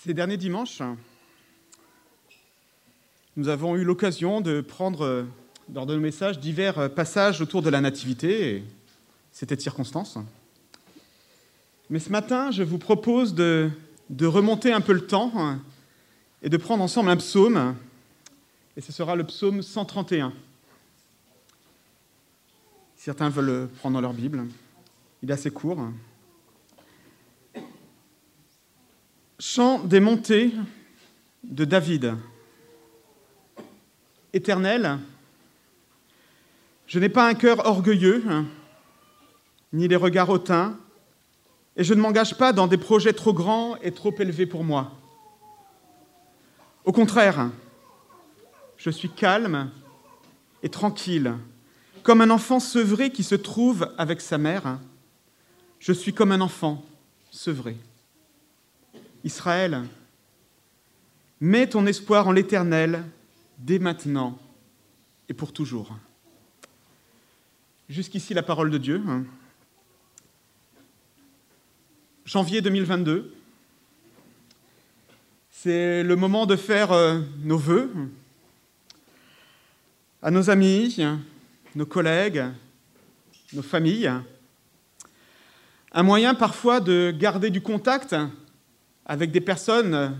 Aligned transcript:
Ces 0.00 0.14
derniers 0.14 0.38
dimanches, 0.38 0.80
nous 3.36 3.48
avons 3.48 3.76
eu 3.76 3.84
l'occasion 3.84 4.40
de 4.40 4.62
prendre, 4.62 5.26
de 5.68 5.80
nos 5.80 5.98
messages, 5.98 6.38
divers 6.38 6.92
passages 6.94 7.42
autour 7.42 7.60
de 7.60 7.68
la 7.68 7.82
Nativité, 7.82 8.56
et 8.56 8.64
c'était 9.32 9.54
de 9.54 9.60
circonstance. 9.60 10.18
Mais 11.90 11.98
ce 11.98 12.08
matin, 12.08 12.50
je 12.50 12.62
vous 12.62 12.78
propose 12.78 13.34
de, 13.34 13.70
de 14.08 14.24
remonter 14.24 14.72
un 14.72 14.80
peu 14.80 14.94
le 14.94 15.06
temps 15.06 15.58
et 16.42 16.48
de 16.48 16.56
prendre 16.56 16.82
ensemble 16.82 17.10
un 17.10 17.16
psaume, 17.18 17.76
et 18.78 18.80
ce 18.80 18.92
sera 18.92 19.14
le 19.14 19.24
psaume 19.24 19.60
131. 19.60 20.32
Certains 22.96 23.28
veulent 23.28 23.44
le 23.44 23.68
prendre 23.78 23.94
dans 23.94 24.00
leur 24.00 24.14
Bible. 24.14 24.46
Il 25.22 25.30
est 25.30 25.34
assez 25.34 25.50
court. 25.50 25.86
Chant 29.44 29.80
des 29.80 29.98
montées 29.98 30.52
de 31.42 31.64
David. 31.64 32.14
Éternel, 34.32 35.00
je 36.86 37.00
n'ai 37.00 37.08
pas 37.08 37.26
un 37.26 37.34
cœur 37.34 37.66
orgueilleux, 37.66 38.22
ni 39.72 39.88
les 39.88 39.96
regards 39.96 40.30
hautains, 40.30 40.78
et 41.76 41.82
je 41.82 41.92
ne 41.92 42.00
m'engage 42.00 42.38
pas 42.38 42.52
dans 42.52 42.68
des 42.68 42.76
projets 42.76 43.14
trop 43.14 43.32
grands 43.32 43.74
et 43.78 43.90
trop 43.90 44.14
élevés 44.16 44.46
pour 44.46 44.62
moi. 44.62 44.92
Au 46.84 46.92
contraire, 46.92 47.50
je 48.76 48.90
suis 48.90 49.10
calme 49.10 49.72
et 50.62 50.68
tranquille, 50.68 51.34
comme 52.04 52.20
un 52.20 52.30
enfant 52.30 52.60
sevré 52.60 53.10
qui 53.10 53.24
se 53.24 53.34
trouve 53.34 53.92
avec 53.98 54.20
sa 54.20 54.38
mère. 54.38 54.78
Je 55.80 55.92
suis 55.92 56.14
comme 56.14 56.30
un 56.30 56.40
enfant 56.40 56.84
sevré. 57.32 57.76
Israël, 59.24 59.82
mets 61.40 61.68
ton 61.68 61.86
espoir 61.86 62.28
en 62.28 62.32
l'Éternel 62.32 63.04
dès 63.58 63.78
maintenant 63.78 64.38
et 65.28 65.34
pour 65.34 65.52
toujours. 65.52 65.96
Jusqu'ici 67.88 68.34
la 68.34 68.42
parole 68.42 68.70
de 68.70 68.78
Dieu. 68.78 69.02
Janvier 72.24 72.60
2022, 72.60 73.34
c'est 75.50 76.02
le 76.02 76.16
moment 76.16 76.46
de 76.46 76.56
faire 76.56 76.92
euh, 76.92 77.20
nos 77.42 77.58
voeux 77.58 77.92
à 80.22 80.30
nos 80.30 80.50
amis, 80.50 81.04
nos 81.74 81.86
collègues, 81.86 82.44
nos 83.52 83.62
familles. 83.62 84.10
Un 85.92 86.02
moyen 86.02 86.34
parfois 86.34 86.80
de 86.80 87.12
garder 87.16 87.50
du 87.50 87.60
contact 87.60 88.14
avec 89.06 89.30
des 89.30 89.40
personnes 89.40 90.18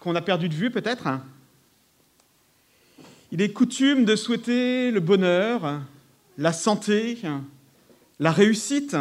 qu'on 0.00 0.14
a 0.14 0.20
perdues 0.20 0.48
de 0.48 0.54
vue 0.54 0.70
peut-être. 0.70 1.08
Il 3.32 3.40
est 3.40 3.52
coutume 3.52 4.04
de 4.04 4.16
souhaiter 4.16 4.90
le 4.90 5.00
bonheur, 5.00 5.80
la 6.38 6.52
santé, 6.52 7.18
la 8.20 8.30
réussite. 8.30 8.96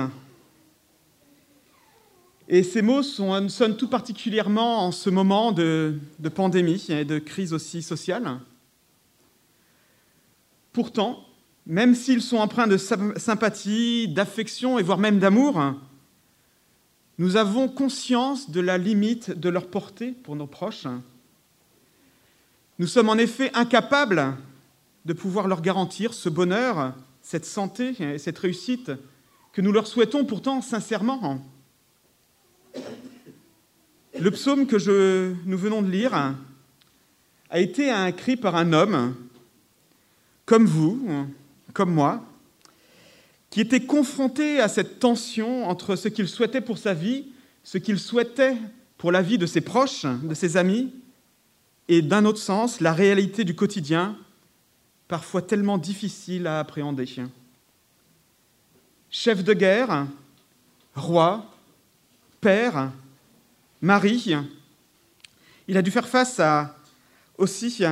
Et 2.48 2.64
ces 2.64 2.82
mots 2.82 3.04
sont, 3.04 3.50
sonnent 3.50 3.78
tout 3.78 3.88
particulièrement 3.88 4.86
en 4.86 4.92
ce 4.92 5.10
moment 5.10 5.52
de, 5.52 6.00
de 6.20 6.30
pandémie 6.30 6.86
et 6.90 7.06
de 7.06 7.20
crise 7.20 7.54
aussi 7.54 7.82
sociale. 7.82 8.40
Pourtant, 10.72 11.24
même 11.66 11.96
s'ils 11.96 12.22
sont 12.22 12.38
empreints 12.38 12.68
de 12.68 12.78
sympathie, 12.78 14.08
d'affection 14.08 14.80
et 14.80 14.84
voire 14.84 14.98
même 14.98 15.20
d'amour, 15.20 15.76
nous 17.18 17.36
avons 17.36 17.68
conscience 17.68 18.50
de 18.50 18.60
la 18.60 18.78
limite 18.78 19.32
de 19.32 19.50
leur 19.50 19.68
portée 19.68 20.12
pour 20.12 20.36
nos 20.36 20.48
proches. 20.48 20.88
Nous 22.80 22.88
sommes 22.88 23.10
en 23.10 23.18
effet 23.18 23.52
incapables 23.54 24.36
de 25.06 25.14
pouvoir 25.14 25.48
leur 25.48 25.62
garantir 25.62 26.14
ce 26.14 26.30
bonheur, 26.30 26.94
cette 27.22 27.46
santé 27.46 27.96
et 28.02 28.18
cette 28.18 28.40
réussite 28.40 28.92
que 29.52 29.62
nous 29.62 29.72
leur 29.72 29.86
souhaitons 29.86 30.26
pourtant 30.26 30.62
sincèrement. 30.62 31.46
Le 34.20 34.32
psaume 34.32 34.66
que 34.66 35.36
nous 35.46 35.58
venons 35.58 35.82
de 35.82 35.90
lire 35.90 36.36
a 37.50 37.60
été 37.60 37.94
écrit 38.08 38.38
par 38.38 38.56
un 38.56 38.74
homme 38.74 39.16
comme 40.46 40.66
vous, 40.66 41.08
comme 41.74 41.94
moi, 41.94 42.24
qui 43.54 43.62
était 43.62 43.86
confronté 43.86 44.60
à 44.60 44.68
cette 44.68 45.00
tension 45.00 45.70
entre 45.70 45.96
ce 45.96 46.08
qu'il 46.08 46.28
souhaitait 46.28 46.60
pour 46.60 46.80
sa 46.80 46.96
vie, 46.96 47.26
ce 47.64 47.78
qu'il 47.78 48.00
souhaitait 48.00 48.58
pour 48.98 49.12
la 49.12 49.22
vie 49.22 49.38
de 49.38 49.46
ses 49.46 49.62
proches, 49.62 50.08
de 50.08 50.34
ses 50.34 50.58
amis, 50.58 50.92
et 51.88 52.02
d'un 52.02 52.26
autre 52.26 52.40
sens, 52.40 52.82
la 52.82 52.94
réalité 52.94 53.44
du 53.44 53.54
quotidien, 53.54 54.18
parfois 55.08 55.44
tellement 55.44 55.78
difficile 55.78 56.48
à 56.48 56.58
appréhender. 56.58 57.08
Chef 59.12 59.44
de 59.44 59.54
guerre, 59.54 60.08
roi, 60.96 61.46
père, 62.42 62.92
mari, 63.84 64.36
il 65.68 65.78
a 65.78 65.84
dû 65.84 65.92
faire 65.92 66.08
face 66.08 66.40
à, 66.40 66.76
aussi 67.38 67.84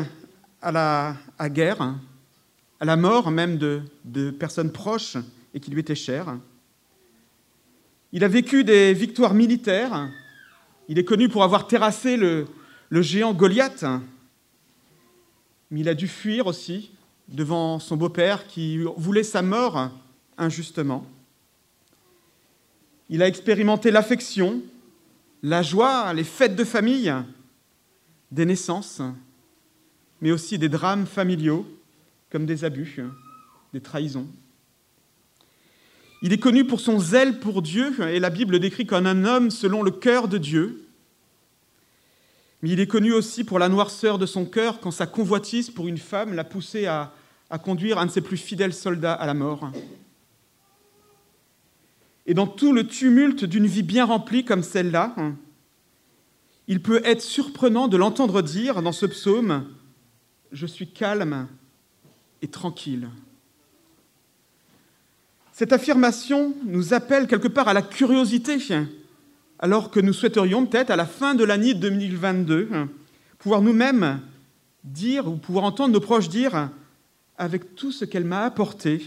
à 0.60 0.72
la 0.72 1.50
guerre, 1.50 2.00
à 2.80 2.86
la 2.86 2.96
mort 2.96 3.30
même 3.30 3.60
de 3.60 4.32
personnes 4.32 4.72
proches 4.72 5.18
et 5.54 5.60
qui 5.60 5.72
lui 5.72 5.80
étaient 5.80 5.96
chères. 5.96 6.38
Il 8.12 8.24
a 8.24 8.28
vécu 8.28 8.64
des 8.64 8.94
victoires 8.94 9.34
militaires. 9.34 10.10
Il 10.88 11.00
est 11.00 11.06
connu 11.06 11.30
pour 11.30 11.44
avoir 11.44 11.68
terrassé 11.68 12.18
le, 12.18 12.48
le 12.90 13.02
géant 13.02 13.34
Goliath. 13.34 13.86
Mais 15.70 15.80
il 15.80 15.90
a 15.90 15.94
dû 15.94 16.08
fuir 16.08 16.48
aussi 16.48 16.92
devant 17.30 17.80
son 17.80 17.96
beau-père 17.96 18.48
qui 18.48 18.80
voulait 18.98 19.24
sa 19.24 19.42
mort 19.42 19.90
injustement. 20.38 21.06
Il 23.10 23.22
a 23.22 23.28
expérimenté 23.28 23.92
l'affection, 23.92 24.62
la 25.44 25.62
joie, 25.62 26.14
les 26.14 26.24
fêtes 26.24 26.56
de 26.56 26.64
famille, 26.64 27.14
des 28.32 28.46
naissances, 28.46 29.02
mais 30.22 30.32
aussi 30.32 30.58
des 30.58 30.70
drames 30.70 31.06
familiaux 31.06 31.66
comme 32.30 32.46
des 32.46 32.64
abus, 32.64 33.00
des 33.74 33.82
trahisons. 33.82 34.28
Il 36.22 36.34
est 36.34 36.38
connu 36.38 36.66
pour 36.66 36.80
son 36.80 37.00
zèle 37.00 37.40
pour 37.40 37.62
Dieu, 37.62 37.96
et 38.08 38.20
la 38.20 38.30
Bible 38.30 38.54
le 38.54 38.60
décrit 38.60 38.86
comme 38.86 39.08
un 39.08 39.26
homme 39.26 39.50
selon 39.50 39.82
le 39.82 39.92
cœur 39.92 40.28
de 40.28 40.38
Dieu. 40.38 40.88
Mais 42.62 42.70
il 42.70 42.80
est 42.80 42.88
connu 42.88 43.12
aussi 43.12 43.44
pour 43.44 43.58
la 43.58 43.70
noirceur 43.70 44.20
de 44.20 44.28
son 44.28 44.46
cœur 44.46 44.80
quand 44.80 44.92
sa 44.92 45.08
convoitise 45.08 45.72
pour 45.72 45.88
une 45.88 45.98
femme 45.98 46.34
l'a 46.34 46.44
poussé 46.44 46.86
à, 46.86 47.12
à 47.50 47.58
conduire 47.58 47.98
un 47.98 48.06
de 48.06 48.12
ses 48.12 48.22
plus 48.22 48.38
fidèles 48.38 48.74
soldats 48.74 49.14
à 49.14 49.26
la 49.26 49.34
mort. 49.34 49.72
Et 52.28 52.36
dans 52.36 52.46
tout 52.46 52.72
le 52.72 52.86
tumulte 52.86 53.46
d'une 53.46 53.66
vie 53.66 53.82
bien 53.82 54.06
remplie 54.06 54.46
comme 54.46 54.62
celle-là, 54.62 55.16
il 56.68 56.84
peut 56.84 57.02
être 57.04 57.22
surprenant 57.22 57.88
de 57.88 57.98
l'entendre 57.98 58.44
dire 58.44 58.84
dans 58.84 58.92
ce 58.92 59.08
psaume 59.08 59.66
Je 60.52 60.68
suis 60.68 60.88
calme 60.88 61.48
et 62.44 62.48
tranquille. 62.48 63.10
Cette 65.62 65.74
affirmation 65.74 66.56
nous 66.66 66.96
appelle 66.96 67.28
quelque 67.28 67.48
part 67.48 67.68
à 67.68 67.74
la 67.76 67.84
curiosité, 67.84 68.58
alors 69.60 69.92
que 69.92 70.00
nous 70.00 70.12
souhaiterions 70.12 70.66
peut-être 70.66 70.90
à 70.90 70.96
la 70.96 71.06
fin 71.06 71.36
de 71.36 71.44
l'année 71.44 71.76
2022 71.76 72.68
pouvoir 73.38 73.62
nous-mêmes 73.62 74.22
dire 74.84 75.28
ou 75.28 75.36
pouvoir 75.36 75.66
entendre 75.66 75.94
nos 75.94 76.00
proches 76.00 76.30
dire 76.30 76.72
avec 77.38 77.76
tout 77.76 77.92
ce 77.92 78.06
qu'elle 78.06 78.26
m'a 78.26 78.44
apporté, 78.44 79.06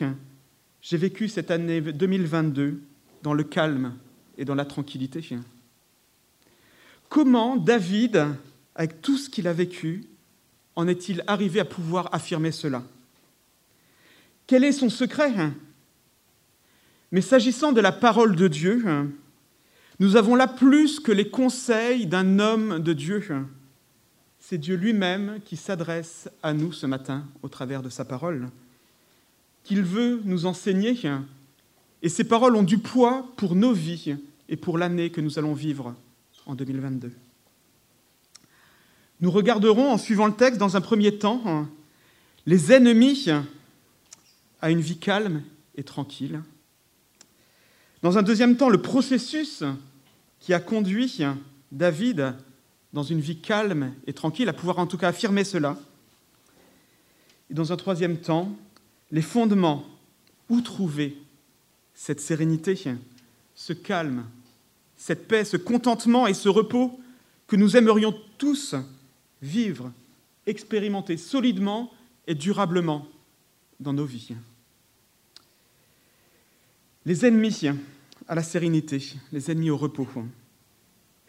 j'ai 0.81 0.97
vécu 0.97 1.27
cette 1.27 1.51
année 1.51 1.81
2022 1.81 2.81
dans 3.25 3.35
le 3.35 3.43
calme 3.43 3.97
et 4.39 4.45
dans 4.45 4.55
la 4.55 4.65
tranquillité. 4.65 5.29
Comment 7.09 7.57
David, 7.57 8.29
avec 8.77 9.03
tout 9.03 9.19
ce 9.19 9.29
qu'il 9.29 9.49
a 9.49 9.53
vécu, 9.53 10.05
en 10.77 10.87
est-il 10.87 11.25
arrivé 11.27 11.59
à 11.59 11.65
pouvoir 11.65 12.11
affirmer 12.15 12.53
cela? 12.53 12.85
Quel 14.47 14.63
est 14.63 14.71
son 14.71 14.89
secret? 14.89 15.51
Mais 17.15 17.21
s'agissant 17.21 17.71
de 17.71 17.81
la 17.81 17.93
parole 17.93 18.35
de 18.35 18.49
Dieu, 18.49 18.85
nous 20.01 20.17
avons 20.17 20.35
là 20.35 20.49
plus 20.49 20.99
que 20.99 21.13
les 21.13 21.31
conseils 21.31 22.07
d'un 22.07 22.41
homme 22.41 22.81
de 22.81 22.93
Dieu. 22.93 23.23
C'est 24.41 24.59
Dieu 24.59 24.75
lui-même 24.75 25.39
qui 25.45 25.57
s'adresse 25.57 26.29
à 26.43 26.53
nous 26.53 26.73
ce 26.73 26.87
matin 26.87 27.25
au 27.43 27.49
travers 27.49 27.83
de 27.83 27.89
sa 27.89 28.05
parole, 28.05 28.49
qu'il 29.63 29.83
veut 29.83 30.23
nous 30.25 30.47
enseigner. 30.47 30.99
Et 32.03 32.09
ces 32.09 32.25
paroles 32.25 32.57
ont 32.57 32.65
du 32.65 32.79
poids 32.79 33.29
pour 33.37 33.55
nos 33.55 33.73
vies 33.73 34.17
et 34.49 34.57
pour 34.57 34.77
l'année 34.77 35.11
que 35.11 35.21
nous 35.21 35.39
allons 35.39 35.55
vivre 35.55 35.95
en 36.47 36.57
2022. 36.57 37.13
Nous 39.21 39.31
regarderons 39.31 39.93
en 39.93 39.99
suivant 39.99 40.27
le 40.27 40.35
texte 40.35 40.59
dans 40.59 40.77
un 40.77 40.81
premier 40.81 41.17
temps 41.17 41.69
les 42.45 42.73
ennemis 42.73 43.29
à 44.61 44.73
une 44.73 44.81
vie 44.81 44.99
calme 44.99 45.45
et 45.77 45.85
tranquille. 45.85 46.41
Dans 48.05 48.19
un 48.19 48.23
deuxième 48.23 48.59
temps, 48.59 48.69
le 48.69 48.83
processus 48.83 49.65
qui 50.39 50.53
a 50.53 50.61
conduit 50.61 51.23
David 51.73 52.35
dans 52.93 53.03
une 53.03 53.21
vie 53.21 53.39
calme 53.39 53.95
et 54.07 54.13
tranquille, 54.13 54.47
à 54.51 54.53
pouvoir 54.53 54.79
en 54.79 54.87
tout 54.87 54.99
cas 54.99 55.09
affirmer 55.09 55.43
cela. 55.43 55.79
Et 57.49 57.55
dans 57.55 57.73
un 57.73 57.79
troisième 57.79 58.19
temps, 58.19 58.55
les 59.11 59.23
fondements, 59.23 59.87
où 60.51 60.61
trouver 60.61 61.17
cette 61.95 62.21
sérénité, 62.21 62.79
ce 63.55 63.73
calme, 63.73 64.27
cette 64.99 65.27
paix, 65.27 65.47
ce 65.47 65.57
contentement 65.57 66.27
et 66.27 66.35
ce 66.35 66.51
repos 66.51 67.01
que 67.47 67.57
nous 67.57 67.75
aimerions 67.75 68.15
tous 68.37 68.75
vivre, 69.41 69.91
expérimenter 70.45 71.17
solidement 71.17 71.91
et 72.27 72.35
durablement 72.35 73.09
dans 73.81 73.95
nos 73.95 74.05
vies. 74.05 74.35
Les 77.07 77.25
ennemis 77.25 77.63
à 78.29 78.35
la 78.35 78.43
sérénité, 78.43 79.15
les 79.33 79.51
ennemis 79.51 79.71
au 79.71 79.77
repos. 79.77 80.07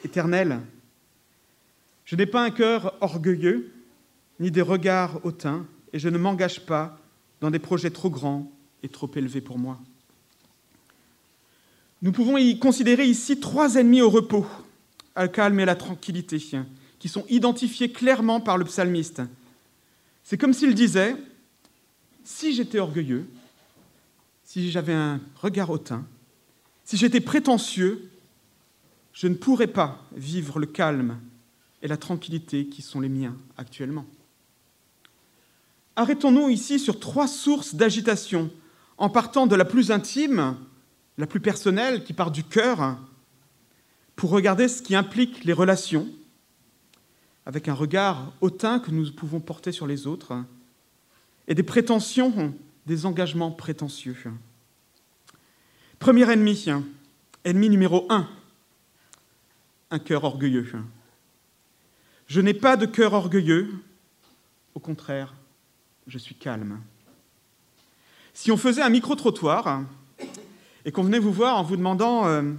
Éternel, 0.04 0.62
je 2.06 2.16
n'ai 2.16 2.26
pas 2.26 2.44
un 2.44 2.52
cœur 2.52 2.96
orgueilleux, 3.02 3.72
ni 4.40 4.52
des 4.52 4.62
regards 4.62 5.20
hautains, 5.26 5.66
et 5.94 6.00
je 6.00 6.10
ne 6.10 6.18
m'engage 6.18 6.66
pas 6.66 7.00
dans 7.42 7.52
des 7.52 7.60
projets 7.60 7.90
trop 7.90 8.10
grands 8.10 8.52
et 8.84 8.90
trop 8.90 9.10
élevés 9.16 9.42
pour 9.42 9.58
moi. 9.58 9.80
Nous 12.02 12.12
pouvons 12.12 12.38
y 12.38 12.60
considérer 12.60 13.06
ici 13.06 13.40
trois 13.40 13.76
ennemis 13.76 14.02
au 14.02 14.10
repos, 14.10 14.46
le 15.18 15.28
calme 15.28 15.60
et 15.60 15.66
la 15.66 15.76
tranquillité, 15.76 16.38
qui 17.00 17.10
sont 17.10 17.26
identifiés 17.30 17.92
clairement 17.92 18.42
par 18.42 18.58
le 18.58 18.66
psalmiste. 18.66 19.22
C'est 20.24 20.38
comme 20.38 20.54
s'il 20.54 20.76
disait, 20.76 21.16
si 22.24 22.54
j'étais 22.54 22.80
orgueilleux, 22.80 23.28
si 24.44 24.70
j'avais 24.70 24.94
un 24.94 25.20
regard 25.42 25.70
hautain, 25.70 26.06
si 26.86 26.98
j'étais 26.98 27.20
prétentieux, 27.20 28.10
je 29.12 29.28
ne 29.28 29.36
pourrais 29.36 29.68
pas 29.68 30.06
vivre 30.16 30.60
le 30.60 30.68
calme 30.68 31.20
et 31.82 31.88
la 31.88 31.98
tranquillité 31.98 32.68
qui 32.68 32.82
sont 32.82 33.00
les 33.00 33.10
miens 33.10 33.36
actuellement. 33.58 34.06
Arrêtons-nous 35.96 36.50
ici 36.50 36.80
sur 36.80 37.00
trois 37.00 37.28
sources 37.28 37.76
d'agitation, 37.76 38.52
en 38.98 39.10
partant 39.10 39.48
de 39.48 39.56
la 39.56 39.66
plus 39.66 39.92
intime, 39.92 40.58
la 41.18 41.28
plus 41.28 41.40
personnelle, 41.40 42.04
qui 42.04 42.14
part 42.14 42.32
du 42.32 42.44
cœur, 42.44 42.98
pour 44.16 44.30
regarder 44.30 44.68
ce 44.68 44.82
qui 44.82 44.96
implique 44.96 45.44
les 45.44 45.54
relations, 45.54 46.08
avec 47.46 47.68
un 47.68 47.74
regard 47.74 48.34
hautain 48.42 48.80
que 48.80 48.92
nous 48.92 49.12
pouvons 49.12 49.40
porter 49.40 49.72
sur 49.72 49.88
les 49.88 50.08
autres, 50.08 50.34
et 51.48 51.56
des 51.56 51.64
prétentions, 51.64 52.54
des 52.86 53.06
engagements 53.06 53.52
prétentieux. 53.52 54.16
Premier 56.00 56.30
ennemi, 56.32 56.66
ennemi 57.44 57.70
numéro 57.70 58.06
un, 58.10 58.28
un 59.92 60.00
cœur 60.00 60.24
orgueilleux. 60.24 60.68
Je 62.28 62.42
n'ai 62.42 62.54
pas 62.54 62.76
de 62.76 62.86
cœur 62.86 63.14
orgueilleux, 63.14 63.74
au 64.74 64.80
contraire, 64.80 65.34
je 66.08 66.18
suis 66.18 66.36
calme. 66.36 66.82
Si 68.34 68.52
on 68.52 68.58
faisait 68.58 68.82
un 68.82 68.90
micro-trottoir 68.90 69.84
et 70.84 70.92
qu'on 70.92 71.04
venait 71.04 71.20
vous 71.20 71.32
voir 71.32 71.58
en 71.58 71.64
vous 71.64 71.78
demandant 71.78 72.28
euh, 72.28 72.52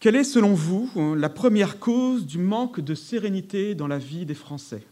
quelle 0.00 0.16
est 0.16 0.24
selon 0.24 0.54
vous 0.54 0.90
la 1.16 1.28
première 1.28 1.78
cause 1.78 2.26
du 2.26 2.38
manque 2.38 2.80
de 2.80 2.94
sérénité 2.94 3.74
dans 3.74 3.86
la 3.86 3.98
vie 3.98 4.24
des 4.24 4.34
Français, 4.34 4.86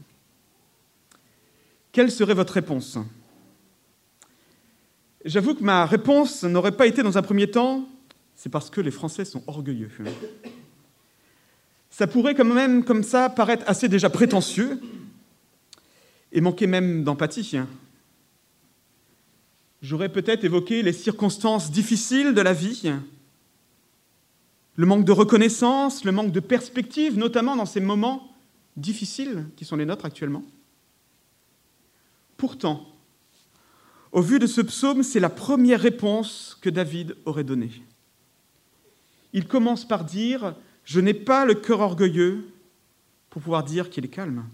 quelle 1.93 2.11
serait 2.11 2.35
votre 2.35 2.55
réponse? 2.55 2.99
J'avoue 5.25 5.55
que 5.55 5.63
ma 5.63 5.87
réponse 5.87 6.43
n'aurait 6.43 6.77
pas 6.77 6.87
été 6.87 7.03
dans 7.03 7.17
un 7.17 7.23
premier 7.23 7.51
temps, 7.51 7.89
c'est 8.35 8.49
parce 8.49 8.71
que 8.71 8.81
les 8.81 8.91
Français 8.91 9.25
sont 9.25 9.43
orgueilleux. 9.47 9.91
Ça 11.91 12.07
pourrait 12.07 12.35
quand 12.35 12.45
même 12.45 12.85
comme 12.85 13.05
ça 13.05 13.31
paraître 13.31 13.65
assez 13.69 13.89
déjà 13.89 14.11
prétentieux 14.11 14.81
et 16.33 16.41
manquer 16.41 16.67
même 16.67 17.05
d'empathie. 17.05 17.57
J'aurais 19.81 20.09
peut-être 20.09 20.45
évoqué 20.45 20.83
les 20.83 20.93
circonstances 20.93 21.71
difficiles 21.71 22.35
de 22.35 22.41
la 22.41 22.53
vie, 22.53 22.93
le 24.77 24.87
manque 24.87 25.05
de 25.05 25.13
reconnaissance, 25.13 26.05
le 26.05 26.13
manque 26.13 26.33
de 26.33 26.41
perspective, 26.41 27.19
notamment 27.19 27.57
dans 27.57 27.67
ces 27.67 27.81
moments 27.81 28.33
difficiles 28.77 29.47
qui 29.57 29.65
sont 29.65 29.77
les 29.77 29.85
nôtres 29.85 30.07
actuellement. 30.07 30.43
Pourtant, 32.37 32.92
au 34.13 34.21
vu 34.21 34.39
de 34.39 34.47
ce 34.47 34.61
psaume, 34.61 35.03
c'est 35.03 35.21
la 35.21 35.31
première 35.31 35.81
réponse 35.81 36.59
que 36.61 36.71
David 36.71 37.17
aurait 37.25 37.45
donnée. 37.45 37.73
Il 39.33 39.49
commence 39.49 39.87
par 39.87 40.05
dire 40.05 40.55
Je 40.85 41.01
n'ai 41.01 41.15
pas 41.15 41.47
le 41.47 41.55
cœur 41.55 41.81
orgueilleux 41.81 42.47
pour 43.31 43.43
pouvoir 43.43 43.65
dire 43.65 43.89
qu'il 43.89 44.05
est 44.05 44.09
calme. 44.09 44.45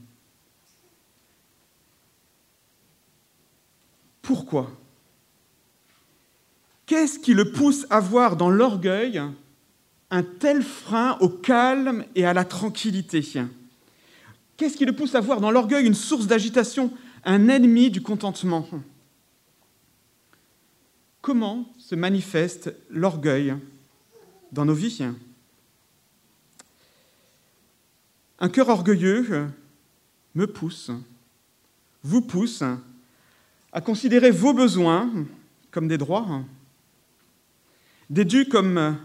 Pourquoi? 4.23 4.71
Qu'est-ce 6.87 7.19
qui 7.19 7.35
le 7.35 7.51
pousse 7.51 7.87
à 7.91 7.99
voir 7.99 8.37
dans 8.37 8.51
l'orgueil 8.51 9.21
un 10.11 10.23
tel 10.23 10.63
frein 10.63 11.19
au 11.21 11.29
calme 11.29 12.05
et 12.15 12.25
à 12.25 12.33
la 12.33 12.45
tranquillité? 12.45 13.27
Qu'est-ce 14.57 14.77
qui 14.77 14.85
le 14.85 14.95
pousse 14.95 15.15
à 15.15 15.21
voir 15.21 15.41
dans 15.41 15.51
l'orgueil 15.51 15.87
une 15.87 15.95
source 15.95 16.27
d'agitation, 16.27 16.93
un 17.25 17.49
ennemi 17.49 17.91
du 17.91 18.01
contentement? 18.01 18.69
Comment 21.29 21.71
se 21.77 21.95
manifeste 21.95 22.75
l'orgueil 22.89 23.55
dans 24.51 24.65
nos 24.65 24.73
vies 24.73 25.05
Un 28.39 28.49
cœur 28.49 28.71
orgueilleux 28.71 29.47
me 30.35 30.47
pousse, 30.47 30.91
vous 32.03 32.23
pousse 32.23 32.65
à 33.73 33.81
considérer 33.83 34.31
vos 34.31 34.55
besoins 34.55 35.13
comme 35.71 35.87
des 35.87 35.99
droits, 35.99 36.45
des 38.09 38.25
dus 38.25 38.49
comme, 38.49 38.97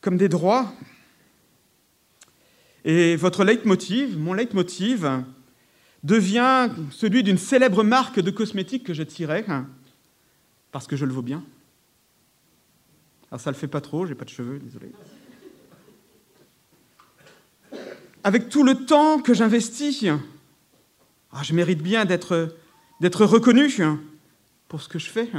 comme 0.00 0.16
des 0.16 0.30
droits. 0.30 0.72
Et 2.86 3.16
votre 3.16 3.44
leitmotiv, 3.44 4.18
mon 4.18 4.32
leitmotiv, 4.32 5.06
devient 6.02 6.70
celui 6.90 7.22
d'une 7.22 7.36
célèbre 7.36 7.84
marque 7.84 8.18
de 8.18 8.30
cosmétiques 8.30 8.84
que 8.84 8.94
je 8.94 9.02
tirais 9.02 9.44
parce 10.72 10.86
que 10.86 10.96
je 10.96 11.04
le 11.04 11.12
vaux 11.12 11.22
bien. 11.22 11.42
Alors 13.30 13.40
ça 13.40 13.50
ne 13.50 13.54
le 13.54 13.60
fait 13.60 13.68
pas 13.68 13.80
trop, 13.80 14.06
j'ai 14.06 14.14
pas 14.14 14.24
de 14.24 14.30
cheveux, 14.30 14.58
désolé. 14.58 14.90
Avec 18.24 18.48
tout 18.48 18.62
le 18.62 18.86
temps 18.86 19.20
que 19.20 19.34
j'investis, 19.34 20.04
ah, 21.32 21.42
je 21.42 21.52
mérite 21.54 21.82
bien 21.82 22.04
d'être, 22.04 22.56
d'être 23.00 23.24
reconnu 23.24 23.70
pour 24.66 24.82
ce 24.82 24.88
que 24.88 24.98
je 24.98 25.10
fais. 25.10 25.30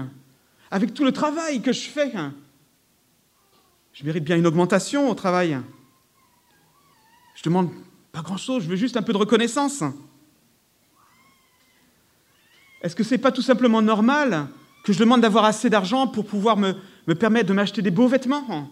Avec 0.71 0.93
tout 0.93 1.03
le 1.03 1.11
travail 1.11 1.61
que 1.61 1.73
je 1.73 1.89
fais, 1.89 2.13
je 3.93 4.05
mérite 4.05 4.23
bien 4.23 4.37
une 4.37 4.47
augmentation 4.47 5.09
au 5.09 5.15
travail. 5.15 5.59
Je 7.35 7.43
demande 7.43 7.71
pas 8.11 8.21
grand-chose, 8.21 8.63
je 8.63 8.69
veux 8.69 8.75
juste 8.75 8.97
un 8.97 9.01
peu 9.01 9.13
de 9.13 9.17
reconnaissance. 9.17 9.83
Est-ce 12.81 12.95
que 12.95 13.03
ce 13.03 13.15
n'est 13.15 13.21
pas 13.21 13.31
tout 13.31 13.41
simplement 13.41 13.81
normal 13.81 14.47
que 14.83 14.93
je 14.93 14.99
demande 14.99 15.21
d'avoir 15.21 15.45
assez 15.45 15.69
d'argent 15.69 16.07
pour 16.07 16.25
pouvoir 16.25 16.57
me, 16.57 16.73
permettre 17.15 17.47
de 17.47 17.53
m'acheter 17.53 17.81
des 17.81 17.91
beaux 17.91 18.07
vêtements, 18.07 18.69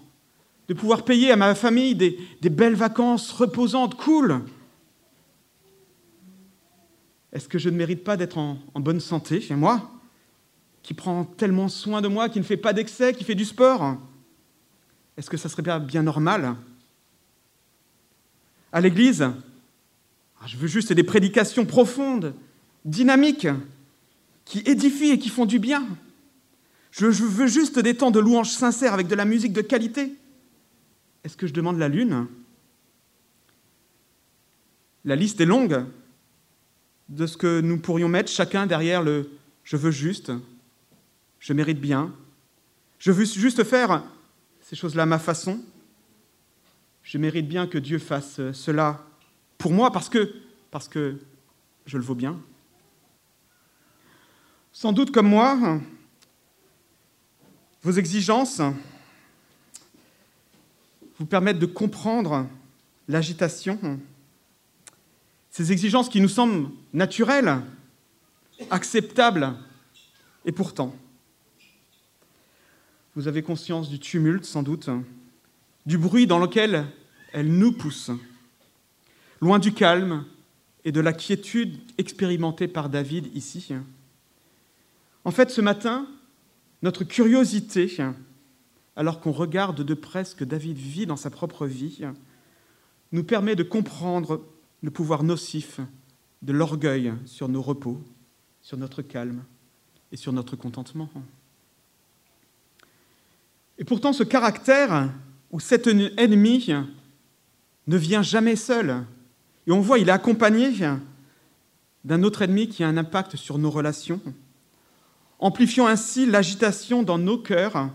de 0.68 0.74
pouvoir 0.74 1.04
payer 1.04 1.32
à 1.32 1.36
ma 1.36 1.56
famille 1.56 1.96
des, 1.96 2.50
belles 2.50 2.76
vacances 2.76 3.32
reposantes, 3.32 3.96
cool. 3.96 4.42
Est-ce 7.34 7.48
que 7.48 7.60
je 7.60 7.70
ne 7.70 7.78
mérite 7.78 8.04
pas 8.04 8.18
d'être 8.18 8.38
en, 8.38 8.58
bonne 8.76 9.00
santé, 9.00 9.42
chez 9.42 9.56
moi, 9.56 9.92
qui 10.82 10.94
prend 10.94 11.26
tellement 11.26 11.68
soin 11.68 12.02
de 12.02 12.08
moi, 12.08 12.30
qui 12.30 12.40
ne 12.40 12.46
fait 12.46 12.58
pas 12.58 12.74
d'excès, 12.74 13.14
qui 13.14 13.24
fait 13.24 13.36
du 13.36 13.46
sport? 13.46 13.98
Est-ce 15.18 15.30
que 15.30 15.38
ça 15.38 15.50
serait 15.50 15.64
bien, 15.64 15.80
bien 15.80 16.04
normal? 16.04 16.56
À 18.72 18.82
l'église, 18.82 19.24
ah, 20.42 20.46
je 20.46 20.58
veux 20.58 20.68
juste 20.68 20.94
des 20.94 21.04
prédications 21.04 21.66
profondes, 21.66 22.34
dynamiques, 22.86 23.48
qui 24.48 24.60
édifient 24.66 25.12
et 25.12 25.20
qui 25.20 25.30
font 25.30 25.46
du 25.46 25.60
bien. 25.60 25.86
Je 26.92 27.06
veux 27.06 27.48
juste 27.48 27.80
des 27.80 27.96
temps 27.96 28.12
de 28.12 28.20
louange 28.20 28.50
sincères 28.50 28.94
avec 28.94 29.08
de 29.08 29.16
la 29.16 29.26
musique 29.26 29.54
de 29.54 29.62
qualité. 29.62 30.14
Est-ce 31.24 31.36
que 31.36 31.48
je 31.48 31.54
demande 31.54 31.78
la 31.78 31.90
lune? 31.90 32.28
La 35.04 35.16
liste 35.16 35.42
est 35.42 35.46
longue 35.46 35.86
de 37.10 37.28
ce 37.28 37.38
que 37.38 37.62
nous 37.62 37.78
pourrions 37.78 38.08
mettre 38.08 38.32
chacun 38.32 38.66
derrière 38.66 39.04
le 39.04 39.30
je 39.64 39.76
veux 39.76 39.92
juste, 39.92 40.32
je 41.40 41.52
mérite 41.52 41.82
bien, 41.82 42.14
je 43.00 43.12
veux 43.12 43.26
juste 43.26 43.66
faire 43.66 44.02
ces 44.62 44.78
choses-là 44.78 45.04
à 45.04 45.06
ma 45.06 45.20
façon. 45.20 45.60
Je 47.04 47.18
mérite 47.18 47.50
bien 47.50 47.68
que 47.68 47.78
Dieu 47.78 48.00
fasse 48.00 48.40
cela 48.54 49.06
pour 49.58 49.74
moi 49.74 49.92
parce 49.92 50.08
que, 50.08 50.34
parce 50.72 50.88
que 50.88 51.18
je 51.86 51.98
le 51.98 52.04
vaux 52.04 52.16
bien. 52.16 52.40
Sans 54.80 54.94
doute 54.94 55.10
comme 55.10 55.30
moi, 55.30 55.82
vos 57.82 57.94
exigences 57.94 58.62
vous 61.18 61.26
permettent 61.26 61.58
de 61.58 61.66
comprendre 61.66 62.46
l'agitation 63.08 64.00
Ces 65.50 65.72
exigences 65.72 66.10
qui 66.10 66.22
nous 66.22 66.30
semblent 66.30 66.70
naturelles, 66.94 67.60
acceptables, 68.70 69.56
et 70.46 70.52
pourtant, 70.52 70.96
vous 73.16 73.28
avez 73.28 73.42
conscience 73.42 73.90
du 73.90 73.98
tumulte 73.98 74.46
sans 74.46 74.62
doute, 74.62 74.92
du 75.88 75.98
bruit 75.98 76.28
dans 76.28 76.38
lequel 76.38 76.86
elles 77.34 77.52
nous 77.52 77.72
poussent, 77.72 78.12
loin 79.42 79.58
du 79.58 79.74
calme 79.74 80.24
et 80.86 80.92
de 80.92 81.00
la 81.00 81.14
quiétude 81.14 81.80
expérimentée 81.98 82.68
par 82.68 82.90
David 82.90 83.36
ici. 83.36 83.74
En 85.28 85.32
fait, 85.32 85.52
ce 85.52 85.60
matin, 85.60 86.08
notre 86.82 87.04
curiosité, 87.04 87.98
alors 88.96 89.20
qu'on 89.20 89.34
regarde 89.34 89.84
de 89.84 89.94
près 89.94 90.24
ce 90.24 90.34
que 90.34 90.46
David 90.46 90.78
vit 90.78 91.06
dans 91.06 91.18
sa 91.18 91.30
propre 91.30 91.66
vie, 91.66 92.06
nous 93.12 93.26
permet 93.26 93.58
de 93.58 93.64
comprendre 93.64 94.42
le 94.82 94.90
pouvoir 94.90 95.24
nocif 95.24 95.82
de 96.44 96.54
l'orgueil 96.54 97.12
sur 97.26 97.50
nos 97.50 97.62
repos, 97.62 98.02
sur 98.62 98.78
notre 98.78 99.02
calme 99.02 99.44
et 100.14 100.16
sur 100.16 100.32
notre 100.32 100.56
contentement. 100.56 101.10
Et 103.80 103.84
pourtant, 103.84 104.14
ce 104.14 104.24
caractère 104.24 105.12
ou 105.52 105.60
cet 105.60 105.88
ennemi 105.88 106.70
ne 107.86 107.98
vient 107.98 108.24
jamais 108.24 108.56
seul. 108.56 109.04
Et 109.68 109.74
on 109.74 109.82
voit, 109.82 110.00
il 110.00 110.08
est 110.08 110.14
accompagné 110.14 110.72
d'un 112.06 112.24
autre 112.24 112.44
ennemi 112.44 112.70
qui 112.70 112.86
a 112.86 112.88
un 112.88 112.96
impact 112.96 113.36
sur 113.36 113.58
nos 113.58 113.70
relations, 113.70 114.22
amplifiant 115.40 115.88
ainsi 115.88 116.26
l'agitation 116.26 117.04
dans 117.04 117.18
nos 117.18 117.38
cœurs, 117.38 117.90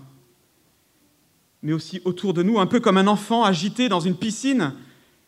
mais 1.63 1.73
aussi 1.73 2.01
autour 2.05 2.35
de 2.35 2.43
nous, 2.43 2.59
un 2.59 2.67
peu 2.67 2.81
comme 2.81 2.97
un 2.97 3.07
enfant 3.07 3.45
agité 3.45 3.89
dans 3.89 4.01
une 4.01 4.17
piscine 4.17 4.75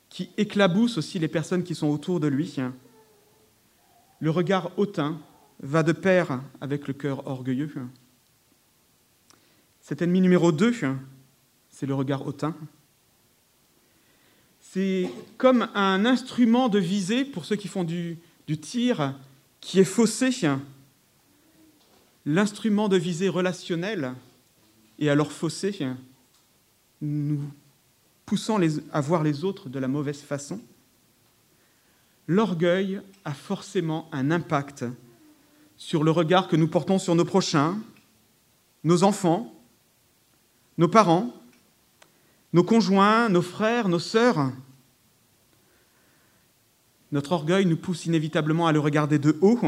qui 0.09 0.30
éclabousse 0.37 0.99
aussi 0.99 1.18
les 1.18 1.28
personnes 1.28 1.64
qui 1.64 1.75
sont 1.75 1.88
autour 1.88 2.21
de 2.21 2.28
lui. 2.28 2.56
Le 4.21 4.30
regard 4.30 4.71
hautain 4.78 5.18
va 5.61 5.83
de 5.83 5.92
pair 5.92 6.40
avec 6.61 6.87
le 6.87 6.94
cœur 6.94 7.26
orgueilleux. 7.26 7.73
Cet 9.80 10.02
ennemi 10.02 10.21
numéro 10.21 10.52
2, 10.52 10.73
c'est 11.68 11.87
le 11.87 11.94
regard 11.94 12.26
hautain. 12.26 12.54
C'est 14.61 15.11
comme 15.37 15.68
un 15.75 16.04
instrument 16.04 16.68
de 16.68 16.78
visée 16.78 17.25
pour 17.25 17.44
ceux 17.44 17.56
qui 17.56 17.68
font 17.68 17.85
du, 17.85 18.18
du 18.47 18.59
tir 18.59 19.14
qui 19.61 19.78
est 19.78 19.85
faussé. 19.85 20.30
L'instrument 22.26 22.88
de 22.88 22.97
visée 22.97 23.28
relationnel 23.28 24.14
est 24.99 25.09
alors 25.09 25.31
faussé, 25.31 25.87
nous 27.02 27.40
poussant 28.25 28.59
à 28.93 29.00
voir 29.00 29.23
les 29.23 29.45
autres 29.45 29.69
de 29.69 29.78
la 29.78 29.88
mauvaise 29.88 30.23
façon. 30.23 30.61
L'orgueil 32.26 33.02
a 33.25 33.35
forcément 33.35 34.09
un 34.12 34.31
impact 34.31 34.87
sur 35.76 36.04
le 36.04 36.11
regard 36.11 36.49
que 36.49 36.57
nous 36.57 36.69
portons 36.69 36.99
sur 36.99 37.14
nos 37.14 37.26
prochains, 37.26 37.78
nos 38.85 39.02
enfants, 39.02 39.52
nos 40.78 40.88
parents, 40.88 41.35
nos 42.54 42.64
conjoints, 42.64 43.28
nos 43.28 43.43
frères, 43.43 43.88
nos 43.88 43.99
sœurs. 43.99 44.52
Notre 47.12 47.33
orgueil 47.33 47.66
nous 47.66 47.76
pousse 47.76 48.07
inévitablement 48.07 48.66
à 48.66 48.73
le 48.73 48.81
regarder 48.81 49.19
de 49.19 49.37
haut. 49.40 49.59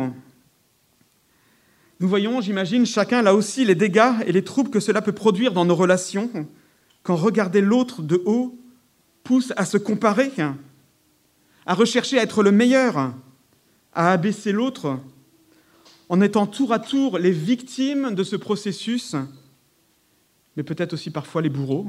Nous 1.98 2.08
voyons, 2.08 2.40
j'imagine, 2.42 2.84
chacun 2.84 3.22
là 3.22 3.34
aussi 3.34 3.64
les 3.64 3.74
dégâts 3.74 4.12
et 4.26 4.32
les 4.32 4.44
troubles 4.44 4.70
que 4.70 4.80
cela 4.80 5.00
peut 5.00 5.12
produire 5.12 5.52
dans 5.52 5.64
nos 5.64 5.74
relations 5.74 6.30
quand 7.02 7.16
regarder 7.16 7.60
l'autre 7.60 8.02
de 8.02 8.22
haut 8.26 8.58
pousse 9.24 9.52
à 9.56 9.64
se 9.64 9.78
comparer, 9.78 10.32
à 11.64 11.74
rechercher 11.74 12.18
à 12.18 12.22
être 12.22 12.42
le 12.42 12.52
meilleur, 12.52 13.14
à 13.94 14.12
abaisser 14.12 14.52
l'autre, 14.52 14.98
en 16.08 16.20
étant 16.20 16.46
tour 16.46 16.72
à 16.72 16.78
tour 16.78 17.18
les 17.18 17.30
victimes 17.30 18.14
de 18.14 18.24
ce 18.24 18.36
processus, 18.36 19.16
mais 20.56 20.62
peut-être 20.62 20.92
aussi 20.92 21.10
parfois 21.10 21.42
les 21.42 21.48
bourreaux. 21.48 21.86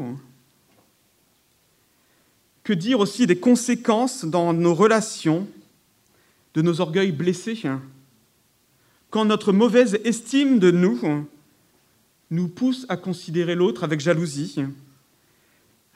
Que 2.64 2.74
dire 2.74 3.00
aussi 3.00 3.28
des 3.28 3.38
conséquences 3.40 4.24
dans 4.24 4.54
nos 4.54 4.74
relations 4.74 5.48
de 6.54 6.62
nos 6.62 6.80
orgueils 6.80 7.12
blessés? 7.12 7.62
Quand 9.18 9.26
notre 9.26 9.52
mauvaise 9.52 10.00
estime 10.04 10.60
de 10.60 10.70
nous 10.70 11.28
nous 12.30 12.48
pousse 12.50 12.86
à 12.88 12.98
considérer 12.98 13.56
l'autre 13.56 13.84
avec 13.84 14.00
jalousie, 14.00 14.60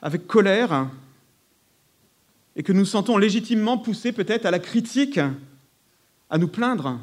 avec 0.00 0.26
colère, 0.26 0.90
et 2.56 2.64
que 2.64 2.72
nous 2.72 2.84
sentons 2.84 3.18
légitimement 3.18 3.78
poussés 3.78 4.10
peut-être 4.10 4.44
à 4.44 4.50
la 4.50 4.58
critique, 4.58 5.20
à 6.30 6.36
nous 6.36 6.48
plaindre. 6.48 6.98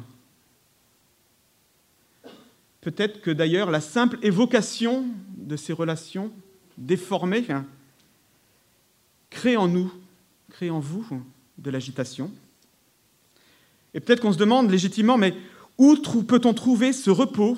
Peut-être 2.82 3.22
que 3.22 3.30
d'ailleurs 3.30 3.70
la 3.70 3.80
simple 3.80 4.18
évocation 4.20 5.06
de 5.38 5.56
ces 5.56 5.72
relations 5.72 6.30
déformées 6.76 7.46
crée 9.30 9.56
en 9.56 9.68
nous, 9.68 9.90
crée 10.50 10.68
en 10.68 10.80
vous 10.80 11.06
de 11.56 11.70
l'agitation. 11.70 12.30
Et 13.94 14.00
peut-être 14.00 14.20
qu'on 14.20 14.34
se 14.34 14.38
demande 14.38 14.70
légitimement, 14.70 15.16
mais 15.16 15.34
où 15.78 15.96
peut-on 15.96 16.54
trouver 16.54 16.92
ce 16.92 17.10
repos, 17.10 17.56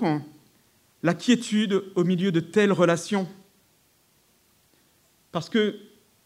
la 1.02 1.14
quiétude 1.14 1.82
au 1.94 2.04
milieu 2.04 2.32
de 2.32 2.40
telles 2.40 2.72
relations? 2.72 3.28
Parce 5.32 5.48
que 5.48 5.76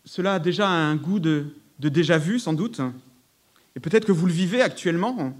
cela 0.05 0.35
a 0.35 0.38
déjà 0.38 0.69
un 0.69 0.97
goût 0.97 1.21
de, 1.21 1.47
de 1.78 1.88
déjà-vu, 1.88 2.38
sans 2.38 2.52
doute, 2.52 2.81
et 3.76 3.81
peut-être 3.81 4.07
que 4.07 4.12
vous 4.12 4.26
le 4.26 4.33
vivez 4.33 4.62
actuellement. 4.62 5.37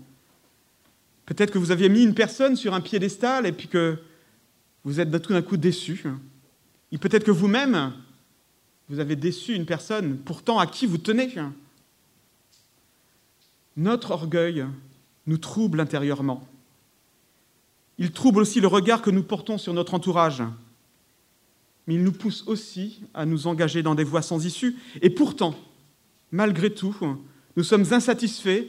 Peut-être 1.25 1.51
que 1.51 1.59
vous 1.59 1.73
aviez 1.73 1.89
mis 1.89 2.03
une 2.03 2.15
personne 2.15 2.55
sur 2.55 2.75
un 2.75 2.81
piédestal 2.81 3.47
et 3.47 3.53
puis 3.53 3.67
que 3.67 3.99
vous 4.85 5.01
êtes 5.01 5.11
tout 5.23 5.33
d'un 5.33 5.43
coup 5.43 5.57
déçu. 5.57 6.05
Et 6.93 6.99
peut-être 6.99 7.25
que 7.25 7.33
vous-même, 7.33 7.93
vous 8.89 9.01
avez 9.01 9.17
déçu 9.17 9.55
une 9.55 9.67
personne 9.67 10.19
pourtant 10.19 10.59
à 10.59 10.67
qui 10.67 10.87
vous 10.87 10.99
tenez. 10.99 11.35
Notre 13.77 14.13
orgueil 14.13 14.65
nous 15.27 15.39
trouble 15.39 15.81
intérieurement. 15.81 16.47
Il 17.99 18.13
trouble 18.13 18.41
aussi 18.41 18.61
le 18.61 18.67
regard 18.67 19.03
que 19.03 19.11
nous 19.11 19.23
portons 19.23 19.59
sur 19.59 19.73
notre 19.73 19.95
entourage. 19.95 20.43
Mais 21.87 21.95
il 21.95 22.03
nous 22.03 22.13
pousse 22.13 22.45
aussi 22.47 23.01
à 23.15 23.25
nous 23.27 23.47
engager 23.47 23.83
dans 23.83 23.95
des 23.95 24.05
voies 24.05 24.23
sans 24.23 24.45
issue. 24.45 24.77
Et 25.03 25.11
pourtant, 25.11 25.55
malgré 26.31 26.73
tout, 26.73 26.95
nous 27.57 27.63
sommes 27.63 27.93
insatisfaits 27.93 28.67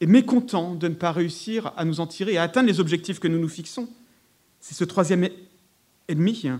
et 0.00 0.06
mécontents 0.06 0.74
de 0.74 0.88
ne 0.88 0.94
pas 0.94 1.12
réussir 1.12 1.72
à 1.76 1.84
nous 1.84 2.00
en 2.00 2.06
tirer 2.06 2.36
à 2.36 2.42
atteindre 2.42 2.68
les 2.68 2.80
objectifs 2.80 3.20
que 3.20 3.28
nous 3.28 3.38
nous 3.38 3.48
fixons. 3.48 3.88
C'est 4.60 4.74
ce 4.74 4.84
troisième 4.84 5.28
ennemi, 6.08 6.50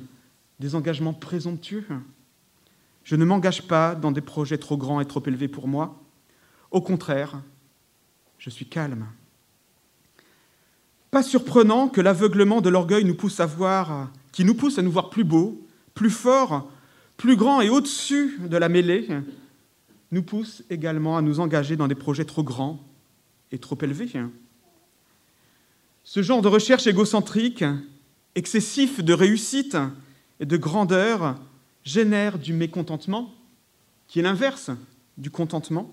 des 0.60 0.75
engagements 0.75 1.12
présomptueux. 1.12 1.84
Je 3.04 3.16
ne 3.16 3.25
m'engage 3.25 3.66
pas 3.66 3.94
dans 3.94 4.12
des 4.12 4.20
projets 4.20 4.58
trop 4.58 4.76
grands 4.76 5.00
et 5.00 5.06
trop 5.06 5.22
élevés 5.26 5.48
pour 5.48 5.68
moi. 5.68 6.02
Au 6.70 6.80
contraire, 6.80 7.40
je 8.38 8.50
suis 8.50 8.66
calme. 8.66 9.07
Pas 11.11 11.23
surprenant 11.23 11.88
que 11.88 12.00
l'aveuglement 12.00 12.61
de 12.61 12.69
l'orgueil 12.69 13.05
nous 13.05 13.14
pousse 13.14 13.40
à 13.40 13.47
voir, 13.47 14.11
qui 14.33 14.45
nous 14.45 14.55
pousse 14.55 14.78
à 14.78 14.83
nous 14.83 14.90
voir 14.90 15.11
plus 15.11 15.25
beaux, 15.25 15.61
plus 15.95 16.11
forts, 16.11 16.71
plus 17.16 17.37
grands 17.37 17.61
et 17.61 17.71
au-dessus 17.71 18.38
de 18.40 18.57
la 18.57 18.69
mêlée, 18.69 19.09
nous 20.12 20.23
pousse 20.23 20.62
également 20.71 21.16
à 21.16 21.23
nous 21.23 21.40
engager 21.40 21.76
dans 21.76 21.88
des 21.88 21.95
projets 21.95 22.25
trop 22.25 22.43
grands 22.43 22.81
et 23.52 23.59
trop 23.59 23.78
élevés. 23.81 24.11
Ce 26.05 26.23
genre 26.23 26.43
de 26.43 26.49
recherche 26.49 26.87
égocentrique, 26.87 27.64
excessif 28.35 29.02
de 29.02 29.12
réussite 29.12 29.76
et 30.38 30.47
de 30.47 30.57
grandeur, 30.57 31.37
génère 31.85 32.38
du 32.38 32.52
mécontentement, 32.52 33.33
qui 34.07 34.21
est 34.21 34.23
l'inverse 34.23 34.71
du 35.16 35.31
contentement, 35.31 35.93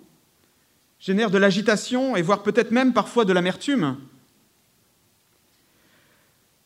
génère 1.04 1.30
de 1.30 1.38
l'agitation 1.38 2.16
et 2.16 2.22
voire 2.22 2.44
peut-être 2.44 2.72
même 2.72 2.94
parfois 2.94 3.26
de 3.26 3.34
l'amertume. 3.34 3.98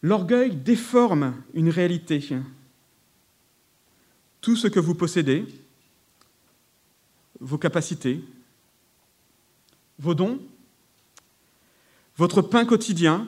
L'orgueil 0.03 0.55
déforme 0.55 1.33
une 1.55 1.69
réalité. 1.69 2.23
Tout 4.41 4.55
ce 4.55 4.67
que 4.67 4.79
vous 4.79 4.93
possédez, 4.93 5.43
vos 7.39 7.57
capacités, 7.57 8.23
vos 9.97 10.13
dons, 10.13 10.39
votre 12.15 12.43
pain 12.43 12.65
quotidien, 12.65 13.27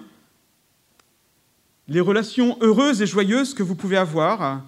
les 1.88 2.02
relations 2.02 2.56
heureuses 2.62 3.02
et 3.02 3.08
joyeuses 3.08 3.56
que 3.56 3.64
vous 3.64 3.76
pouvez 3.76 3.98
avoir, 3.98 4.64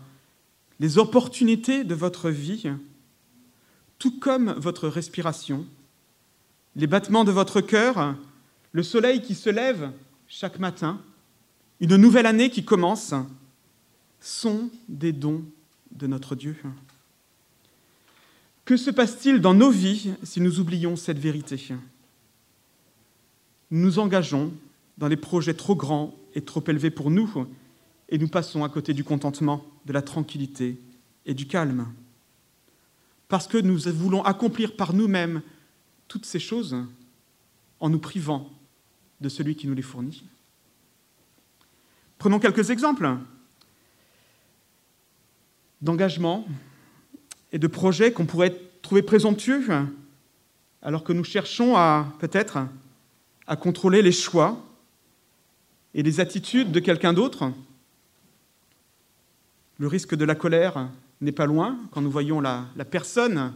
les 0.79 0.97
opportunités 0.97 1.83
de 1.83 1.93
votre 1.93 2.31
vie, 2.31 2.67
tout 3.99 4.19
comme 4.19 4.53
votre 4.53 4.87
respiration, 4.87 5.67
les 6.75 6.87
battements 6.87 7.23
de 7.23 7.31
votre 7.31 7.61
cœur, 7.61 8.15
le 8.71 8.83
soleil 8.83 9.21
qui 9.21 9.35
se 9.35 9.49
lève 9.49 9.91
chaque 10.27 10.59
matin, 10.59 11.01
une 11.79 11.95
nouvelle 11.97 12.25
année 12.25 12.49
qui 12.49 12.63
commence, 12.63 13.13
sont 14.19 14.69
des 14.87 15.11
dons 15.11 15.43
de 15.91 16.07
notre 16.07 16.35
Dieu. 16.35 16.55
Que 18.65 18.77
se 18.77 18.91
passe-t-il 18.91 19.41
dans 19.41 19.53
nos 19.53 19.71
vies 19.71 20.13
si 20.23 20.39
nous 20.39 20.59
oublions 20.59 20.95
cette 20.95 21.19
vérité? 21.19 21.59
Nous 23.71 23.81
nous 23.81 23.99
engageons 23.99 24.53
dans 24.97 25.09
des 25.09 25.17
projets 25.17 25.55
trop 25.55 25.75
grands 25.75 26.13
et 26.35 26.41
trop 26.41 26.63
élevés 26.67 26.91
pour 26.91 27.09
nous, 27.09 27.47
et 28.09 28.17
nous 28.17 28.27
passons 28.27 28.63
à 28.63 28.69
côté 28.69 28.93
du 28.93 29.03
contentement, 29.03 29.65
de 29.85 29.93
la 29.93 30.01
tranquillité 30.01 30.79
et 31.25 31.33
du 31.33 31.47
calme. 31.47 31.87
Parce 33.27 33.47
que 33.47 33.57
nous 33.57 33.79
voulons 33.93 34.23
accomplir 34.23 34.75
par 34.75 34.93
nous-mêmes 34.93 35.41
toutes 36.11 36.25
ces 36.25 36.39
choses 36.39 36.75
en 37.79 37.89
nous 37.89 37.97
privant 37.97 38.49
de 39.21 39.29
celui 39.29 39.55
qui 39.55 39.65
nous 39.65 39.73
les 39.73 39.81
fournit. 39.81 40.25
Prenons 42.17 42.37
quelques 42.37 42.69
exemples 42.69 43.15
d'engagement 45.81 46.45
et 47.53 47.59
de 47.59 47.67
projets 47.67 48.11
qu'on 48.11 48.25
pourrait 48.25 48.59
trouver 48.81 49.03
présomptueux, 49.03 49.63
alors 50.81 51.05
que 51.05 51.13
nous 51.13 51.23
cherchons 51.23 51.77
à 51.77 52.13
peut-être 52.19 52.59
à 53.47 53.55
contrôler 53.55 54.01
les 54.01 54.11
choix 54.11 54.61
et 55.93 56.03
les 56.03 56.19
attitudes 56.19 56.73
de 56.73 56.81
quelqu'un 56.81 57.13
d'autre. 57.13 57.53
Le 59.77 59.87
risque 59.87 60.15
de 60.15 60.25
la 60.25 60.35
colère 60.35 60.89
n'est 61.21 61.31
pas 61.31 61.45
loin 61.45 61.79
quand 61.91 62.01
nous 62.01 62.11
voyons 62.11 62.41
la, 62.41 62.65
la 62.75 62.83
personne 62.83 63.53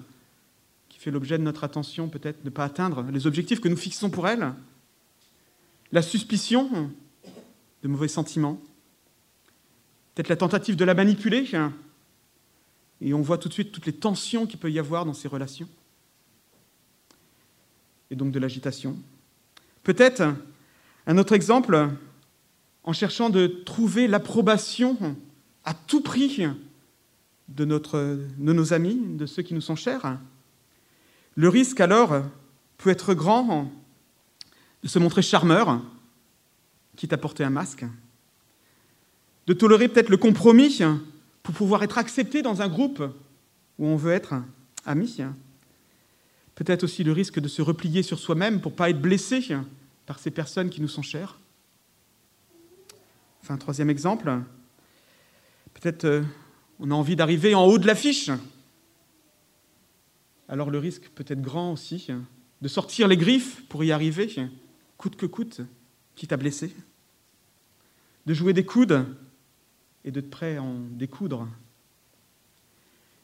fait 1.05 1.11
l'objet 1.11 1.37
de 1.37 1.43
notre 1.43 1.63
attention 1.63 2.09
peut-être 2.09 2.43
ne 2.43 2.49
pas 2.49 2.63
atteindre 2.63 3.05
les 3.11 3.27
objectifs 3.27 3.61
que 3.61 3.67
nous 3.67 3.77
fixons 3.77 4.09
pour 4.09 4.27
elle. 4.27 4.53
La 5.91 6.01
suspicion 6.01 6.91
de 7.83 7.87
mauvais 7.87 8.07
sentiments, 8.07 8.59
peut-être 10.15 10.29
la 10.29 10.35
tentative 10.35 10.75
de 10.75 10.83
la 10.83 10.95
manipuler, 10.95 11.47
et 13.01 13.13
on 13.13 13.21
voit 13.21 13.37
tout 13.37 13.49
de 13.49 13.53
suite 13.53 13.71
toutes 13.71 13.85
les 13.85 13.93
tensions 13.93 14.47
qu'il 14.47 14.57
peut 14.57 14.71
y 14.71 14.79
avoir 14.79 15.05
dans 15.05 15.13
ces 15.13 15.27
relations, 15.27 15.69
et 18.09 18.15
donc 18.15 18.31
de 18.31 18.39
l'agitation. 18.39 18.97
Peut-être 19.83 20.23
un 21.05 21.19
autre 21.19 21.33
exemple, 21.33 21.87
en 22.83 22.93
cherchant 22.93 23.29
de 23.29 23.45
trouver 23.45 24.07
l'approbation 24.07 25.15
à 25.65 25.75
tout 25.75 26.01
prix 26.01 26.47
de, 27.47 27.63
notre, 27.63 27.99
de 27.99 28.53
nos 28.53 28.73
amis, 28.73 28.99
de 28.99 29.27
ceux 29.27 29.43
qui 29.43 29.53
nous 29.53 29.61
sont 29.61 29.75
chers. 29.75 30.17
Le 31.35 31.49
risque 31.49 31.81
alors 31.81 32.23
peut 32.77 32.89
être 32.89 33.13
grand 33.13 33.71
de 34.83 34.87
se 34.87 34.99
montrer 34.99 35.21
charmeur, 35.21 35.81
quitte 36.95 37.13
à 37.13 37.17
porter 37.17 37.43
un 37.43 37.49
masque, 37.49 37.85
de 39.47 39.53
tolérer 39.53 39.87
peut-être 39.87 40.09
le 40.09 40.17
compromis 40.17 40.79
pour 41.43 41.53
pouvoir 41.53 41.83
être 41.83 41.97
accepté 41.97 42.41
dans 42.41 42.61
un 42.61 42.67
groupe 42.67 43.03
où 43.77 43.85
on 43.85 43.95
veut 43.95 44.13
être 44.13 44.35
ami. 44.85 45.17
Peut-être 46.55 46.83
aussi 46.83 47.03
le 47.03 47.11
risque 47.11 47.39
de 47.39 47.47
se 47.47 47.61
replier 47.61 48.01
sur 48.01 48.17
soi-même 48.17 48.61
pour 48.61 48.71
ne 48.71 48.77
pas 48.77 48.89
être 48.89 49.01
blessé 49.01 49.45
par 50.05 50.19
ces 50.19 50.31
personnes 50.31 50.69
qui 50.69 50.81
nous 50.81 50.87
sont 50.87 51.01
chères. 51.01 51.37
Enfin, 53.41 53.57
troisième 53.57 53.89
exemple, 53.89 54.39
peut-être 55.73 56.05
euh, 56.05 56.23
on 56.79 56.89
a 56.89 56.95
envie 56.95 57.15
d'arriver 57.15 57.53
en 57.53 57.65
haut 57.65 57.77
de 57.77 57.85
l'affiche. 57.85 58.31
Alors 60.47 60.69
le 60.69 60.79
risque 60.79 61.09
peut 61.09 61.25
être 61.27 61.41
grand 61.41 61.73
aussi 61.73 62.07
de 62.61 62.67
sortir 62.67 63.07
les 63.07 63.17
griffes 63.17 63.63
pour 63.67 63.83
y 63.83 63.91
arriver, 63.91 64.29
coûte 64.97 65.15
que 65.15 65.25
coûte, 65.25 65.61
quitte 66.15 66.33
à 66.33 66.37
blesser, 66.37 66.73
de 68.25 68.33
jouer 68.33 68.53
des 68.53 68.65
coudes 68.65 69.05
et 70.03 70.11
de 70.11 70.21
près 70.21 70.57
en 70.57 70.79
découdre. 70.91 71.47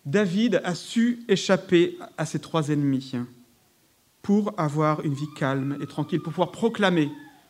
David 0.05 0.61
a 0.63 0.73
su 0.73 1.23
échapper 1.27 1.97
à 2.17 2.25
ses 2.25 2.39
trois 2.39 2.69
ennemis 2.69 3.13
pour 4.21 4.53
avoir 4.59 5.01
une 5.05 5.13
vie 5.13 5.31
calme 5.35 5.77
et 5.81 5.87
tranquille, 5.87 6.19
pour 6.19 6.33
pouvoir 6.33 6.51
proclamer 6.51 7.09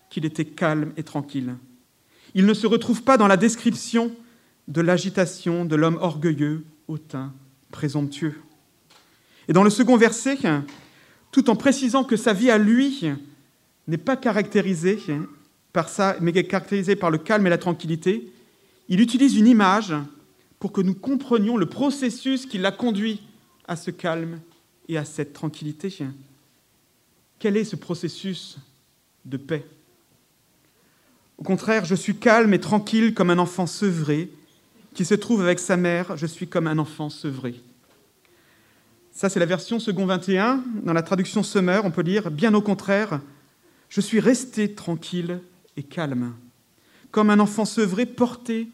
qu'il 0.09 0.25
était 0.25 0.45
calme 0.45 0.93
et 0.97 1.03
tranquille. 1.03 1.55
Il 2.33 2.45
ne 2.45 2.53
se 2.53 2.67
retrouve 2.67 3.03
pas 3.03 3.17
dans 3.17 3.27
la 3.27 3.37
description 3.37 4.11
de 4.67 4.81
l'agitation 4.81 5.65
de 5.65 5.75
l'homme 5.75 5.97
orgueilleux, 6.01 6.65
hautain, 6.87 7.33
présomptueux. 7.71 8.35
Et 9.51 9.53
dans 9.53 9.65
le 9.65 9.69
second 9.69 9.97
verset, 9.97 10.37
tout 11.29 11.49
en 11.49 11.57
précisant 11.57 12.05
que 12.05 12.15
sa 12.15 12.31
vie 12.31 12.49
à 12.49 12.57
lui 12.57 13.03
n'est 13.85 13.97
pas 13.97 14.15
caractérisée 14.15 14.97
par 15.73 15.89
ça, 15.89 16.15
mais 16.21 16.31
caractérisée 16.31 16.95
par 16.95 17.11
le 17.11 17.17
calme 17.17 17.45
et 17.45 17.49
la 17.49 17.57
tranquillité, 17.57 18.31
il 18.87 19.01
utilise 19.01 19.35
une 19.35 19.47
image 19.47 19.93
pour 20.57 20.71
que 20.71 20.79
nous 20.79 20.93
comprenions 20.93 21.57
le 21.57 21.65
processus 21.65 22.45
qui 22.45 22.59
l'a 22.59 22.71
conduit 22.71 23.23
à 23.67 23.75
ce 23.75 23.91
calme 23.91 24.39
et 24.87 24.97
à 24.97 25.03
cette 25.03 25.33
tranquillité. 25.33 25.93
Quel 27.37 27.57
est 27.57 27.65
ce 27.65 27.75
processus 27.75 28.57
de 29.25 29.35
paix? 29.35 29.65
Au 31.37 31.43
contraire, 31.43 31.83
je 31.83 31.95
suis 31.95 32.15
calme 32.15 32.53
et 32.53 32.61
tranquille 32.61 33.13
comme 33.13 33.29
un 33.29 33.37
enfant 33.37 33.67
sevré 33.67 34.31
qui 34.93 35.03
se 35.03 35.15
trouve 35.15 35.41
avec 35.41 35.59
sa 35.59 35.75
mère, 35.75 36.15
je 36.15 36.25
suis 36.25 36.47
comme 36.47 36.67
un 36.67 36.77
enfant 36.77 37.09
sevré. 37.09 37.61
Ça, 39.11 39.29
c'est 39.29 39.39
la 39.39 39.45
version 39.45 39.79
second 39.79 40.05
21. 40.05 40.63
Dans 40.83 40.93
la 40.93 41.03
traduction 41.03 41.43
Summer, 41.43 41.83
on 41.83 41.91
peut 41.91 42.01
lire 42.01 42.31
Bien 42.31 42.53
au 42.53 42.61
contraire, 42.61 43.19
je 43.89 43.99
suis 43.99 44.21
resté 44.21 44.73
tranquille 44.73 45.41
et 45.75 45.83
calme, 45.83 46.33
comme 47.11 47.29
un 47.29 47.39
enfant 47.39 47.65
sevré 47.65 48.05
porté 48.05 48.69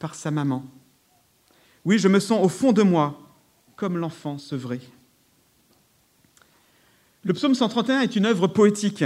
par 0.00 0.16
sa 0.16 0.30
maman. 0.30 0.64
Oui, 1.84 1.98
je 1.98 2.08
me 2.08 2.18
sens 2.18 2.44
au 2.44 2.48
fond 2.48 2.72
de 2.72 2.82
moi 2.82 3.20
comme 3.76 3.96
l'enfant 3.96 4.38
sevré. 4.38 4.80
Le 7.22 7.32
psaume 7.32 7.54
131 7.54 8.00
est 8.00 8.16
une 8.16 8.26
œuvre 8.26 8.48
poétique. 8.48 9.04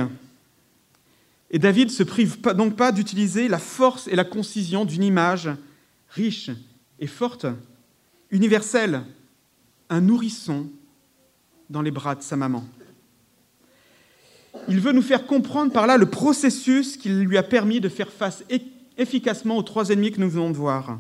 Et 1.51 1.59
David 1.59 1.91
se 1.91 2.03
prive 2.03 2.41
donc 2.57 2.77
pas 2.77 2.93
d'utiliser 2.93 3.47
la 3.47 3.59
force 3.59 4.09
et 4.09 4.17
la 4.17 4.25
concision 4.25 4.87
d'une 4.87 5.03
image 5.03 5.51
riche 6.09 6.51
et 6.99 7.07
forte, 7.07 7.47
universelle, 8.31 9.05
un 9.93 10.01
nourrisson 10.01 10.71
dans 11.69 11.83
les 11.83 11.91
bras 11.91 12.15
de 12.15 12.23
sa 12.23 12.35
maman. 12.35 12.65
Il 14.69 14.81
veut 14.81 14.93
nous 14.93 15.03
faire 15.03 15.27
comprendre 15.27 15.71
par 15.71 15.87
là 15.87 15.99
le 15.99 16.07
processus 16.07 16.97
qui 16.97 17.11
lui 17.11 17.37
a 17.37 17.43
permis 17.43 17.81
de 17.81 17.91
faire 17.91 18.11
face 18.11 18.43
efficacement 18.97 19.59
aux 19.59 19.63
trois 19.63 19.91
ennemis 19.91 20.13
que 20.13 20.21
nous 20.21 20.31
venons 20.31 20.51
de 20.51 20.57
voir. 20.57 20.99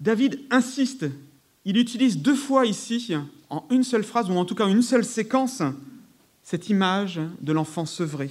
David 0.00 0.40
insiste, 0.50 1.06
il 1.64 1.78
utilise 1.78 2.18
deux 2.18 2.36
fois 2.36 2.66
ici, 2.66 3.14
en 3.50 3.64
une 3.70 3.84
seule 3.84 4.04
phrase, 4.04 4.30
ou 4.30 4.34
en 4.34 4.44
tout 4.44 4.54
cas 4.54 4.68
une 4.68 4.82
seule 4.82 5.04
séquence, 5.04 5.62
cette 6.42 6.68
image 6.68 7.20
de 7.40 7.52
l'enfant 7.52 7.86
sevré, 7.86 8.30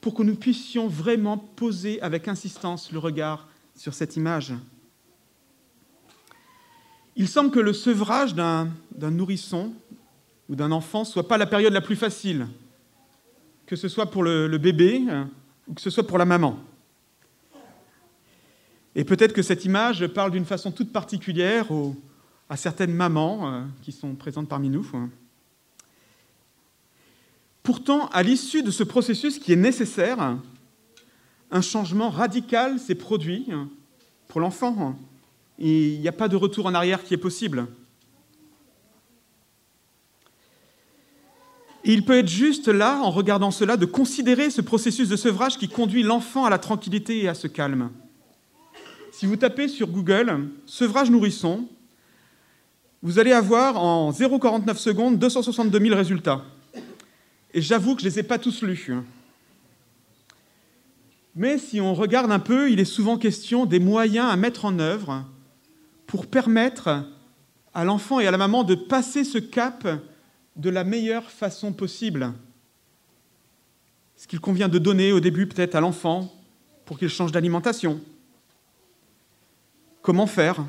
pour 0.00 0.14
que 0.14 0.22
nous 0.22 0.36
puissions 0.36 0.88
vraiment 0.88 1.38
poser 1.38 2.00
avec 2.00 2.26
insistance 2.26 2.90
le 2.90 2.98
regard 2.98 3.46
sur 3.76 3.94
cette 3.94 4.16
image. 4.16 4.54
Il 7.16 7.28
semble 7.28 7.50
que 7.50 7.60
le 7.60 7.72
sevrage 7.72 8.34
d'un 8.34 8.70
nourrisson 8.98 9.72
ou 10.48 10.56
d'un 10.56 10.72
enfant 10.72 11.00
ne 11.00 11.06
soit 11.06 11.28
pas 11.28 11.38
la 11.38 11.46
période 11.46 11.72
la 11.72 11.80
plus 11.80 11.96
facile 11.96 12.46
que 13.66 13.76
ce 13.76 13.88
soit 13.88 14.10
pour 14.10 14.22
le, 14.22 14.58
bébé 14.58 15.04
euh, 15.08 15.24
ou 15.68 15.74
que 15.74 15.80
ce 15.80 15.90
soit 15.90 16.06
pour 16.06 16.18
la 16.18 16.24
maman. 16.24 16.58
Et 18.94 19.04
peut-être 19.04 19.32
que 19.32 19.42
cette 19.42 19.64
image 19.64 20.06
parle 20.08 20.30
d'une 20.30 20.44
façon 20.44 20.70
toute 20.70 20.92
particulière 20.92 21.66
à 22.48 22.56
certaines 22.56 22.92
mamans 22.92 23.52
euh, 23.52 23.62
qui 23.82 23.92
sont 23.92 24.14
présentes 24.14 24.48
parmi 24.48 24.68
nous. 24.68 24.88
Pourtant, 27.62 28.08
à 28.08 28.22
l'issue 28.22 28.62
de 28.62 28.70
ce 28.70 28.84
processus 28.84 29.38
qui 29.38 29.52
est 29.52 29.56
nécessaire, 29.56 30.36
un 31.50 31.60
changement 31.62 32.10
radical 32.10 32.78
s'est 32.78 32.94
produit 32.94 33.48
pour 34.28 34.40
l'enfant. 34.40 34.96
Il 35.58 36.00
n'y 36.00 36.08
a 36.08 36.12
pas 36.12 36.28
de 36.28 36.36
retour 36.36 36.66
en 36.66 36.74
arrière 36.74 37.04
qui 37.04 37.14
est 37.14 37.18
possible. 37.18 37.66
Il 41.84 42.04
peut 42.04 42.16
être 42.16 42.28
juste 42.28 42.68
là, 42.68 43.00
en 43.02 43.10
regardant 43.10 43.50
cela, 43.50 43.76
de 43.76 43.84
considérer 43.84 44.48
ce 44.48 44.62
processus 44.62 45.08
de 45.08 45.16
sevrage 45.16 45.58
qui 45.58 45.68
conduit 45.68 46.02
l'enfant 46.02 46.46
à 46.46 46.50
la 46.50 46.58
tranquillité 46.58 47.22
et 47.22 47.28
à 47.28 47.34
ce 47.34 47.46
calme. 47.46 47.90
Si 49.12 49.26
vous 49.26 49.36
tapez 49.36 49.68
sur 49.68 49.88
Google 49.88 50.48
sevrage 50.64 51.10
nourrisson, 51.10 51.68
vous 53.02 53.18
allez 53.18 53.32
avoir 53.32 53.76
en 53.76 54.10
0,49 54.10 54.76
secondes 54.76 55.18
262 55.18 55.78
000 55.78 55.94
résultats. 55.94 56.42
Et 57.52 57.60
j'avoue 57.60 57.94
que 57.94 58.00
je 58.00 58.06
ne 58.06 58.10
les 58.10 58.18
ai 58.20 58.22
pas 58.22 58.38
tous 58.38 58.62
lus. 58.62 58.90
Mais 61.36 61.58
si 61.58 61.82
on 61.82 61.94
regarde 61.94 62.32
un 62.32 62.38
peu, 62.38 62.70
il 62.70 62.80
est 62.80 62.86
souvent 62.86 63.18
question 63.18 63.66
des 63.66 63.78
moyens 63.78 64.30
à 64.30 64.36
mettre 64.36 64.64
en 64.64 64.78
œuvre 64.78 65.24
pour 66.14 66.28
permettre 66.28 67.08
à 67.74 67.82
l'enfant 67.82 68.20
et 68.20 68.28
à 68.28 68.30
la 68.30 68.38
maman 68.38 68.62
de 68.62 68.76
passer 68.76 69.24
ce 69.24 69.38
cap 69.38 69.84
de 70.54 70.70
la 70.70 70.84
meilleure 70.84 71.28
façon 71.28 71.72
possible. 71.72 72.32
Ce 74.14 74.28
qu'il 74.28 74.38
convient 74.38 74.68
de 74.68 74.78
donner 74.78 75.10
au 75.10 75.18
début 75.18 75.48
peut-être 75.48 75.74
à 75.74 75.80
l'enfant 75.80 76.32
pour 76.84 77.00
qu'il 77.00 77.08
change 77.08 77.32
d'alimentation. 77.32 78.00
Comment 80.02 80.28
faire? 80.28 80.64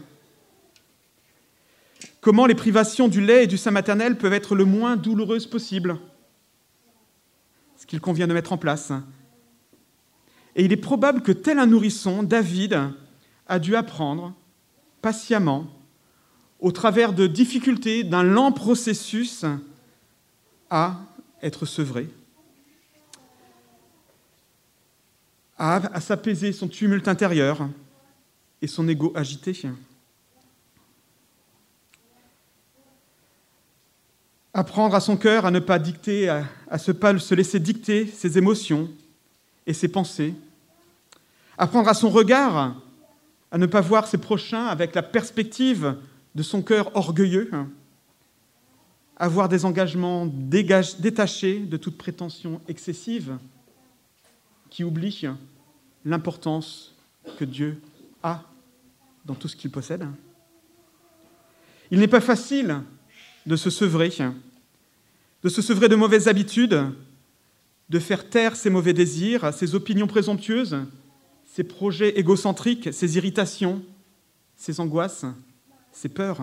Comment 2.21 2.47
les 2.47 2.55
privations 2.55 3.08
du 3.08 3.21
lait 3.21 3.43
et 3.43 3.47
du 3.47 3.60
sein 3.60 3.69
maternel 3.69 4.17
peuvent 4.17 4.34
être 4.34 4.55
le 4.55 4.65
moins 4.65 4.95
douloureuses 4.95 5.45
possible, 5.45 5.99
ce 7.77 7.86
qu'il 7.86 8.01
convient 8.01 8.25
de 8.25 8.34
mettre 8.34 8.51
en 8.51 8.58
place. 8.58 8.91
Et 10.55 10.65
il 10.65 10.71
est 10.71 10.75
probable 10.75 11.21
que 11.21 11.31
tel 11.31 11.60
un 11.60 11.67
nourrisson, 11.67 12.23
David 12.23 12.79
a 13.45 13.60
dû 13.60 13.75
apprendre 13.75 14.34
patiemment, 15.05 15.67
au 16.59 16.71
travers 16.71 17.13
de 17.13 17.27
difficultés, 17.27 18.03
d'un 18.03 18.23
lent 18.23 18.51
processus, 18.51 19.45
à 20.67 20.97
être 21.43 21.67
sevré, 21.67 22.09
à, 25.59 26.01
s'apaiser 26.01 26.51
son 26.53 26.67
tumulte 26.67 27.07
intérieur 27.07 27.69
et 28.63 28.65
son 28.65 28.87
ego 28.87 29.13
agité. 29.13 29.55
Apprendre 34.55 34.95
à 34.95 34.99
son 34.99 35.17
cœur 35.17 35.45
à 35.45 35.51
ne 35.51 35.59
pas 35.59 35.77
dicter, 35.77 36.29
à, 36.29 36.45
à 36.67 36.79
se, 36.79 36.91
pas 36.91 37.15
se 37.19 37.35
laisser 37.35 37.59
dicter 37.59 38.07
ses 38.07 38.39
émotions 38.39 38.89
et 39.67 39.73
ses 39.73 39.87
pensées. 39.87 40.33
Apprendre 41.59 41.89
à 41.89 41.93
son 41.93 42.09
regard 42.09 42.81
à 43.51 43.58
ne 43.58 43.65
pas 43.65 43.81
voir 43.81 44.08
ses 44.08 44.17
prochains 44.17 44.65
avec 44.65 44.95
la 44.95 45.03
perspective 45.03 45.95
de 46.34 46.43
son 46.43 46.62
cœur 46.62 46.95
orgueilleux. 46.95 47.49
Avoir 49.17 49.47
des 49.47 49.63
engagements 49.63 50.25
détachés 50.25 51.60
de 51.60 51.77
toute 51.77 51.97
prétention 51.97 52.60
excessive 52.67 53.38
qui 54.69 54.84
oublie 54.84 55.25
l'importance 56.03 56.93
que 57.38 57.45
Dieu 57.45 57.81
a 58.21 58.43
dans 59.23 59.36
tout 59.36 59.47
ce 59.47 59.55
qu'il 59.55 59.71
possède. 59.71 60.05
Il 61.91 61.99
n'est 61.99 62.08
pas 62.08 62.21
facile 62.21 62.81
de 63.45 63.55
se 63.55 63.69
sevrer, 63.69 64.12
de 65.43 65.49
se 65.49 65.62
sevrer 65.62 65.88
de 65.88 65.95
mauvaises 65.95 66.27
habitudes, 66.27 66.79
de 67.89 67.99
faire 67.99 68.29
taire 68.29 68.55
ses 68.55 68.69
mauvais 68.69 68.93
désirs, 68.93 69.53
ses 69.53 69.75
opinions 69.75 70.08
présomptueuses, 70.08 70.77
ses 71.55 71.63
projets 71.63 72.19
égocentriques, 72.19 72.93
ses 72.93 73.15
irritations, 73.15 73.81
ses 74.57 74.81
angoisses, 74.81 75.23
ses 75.93 76.09
peurs. 76.09 76.41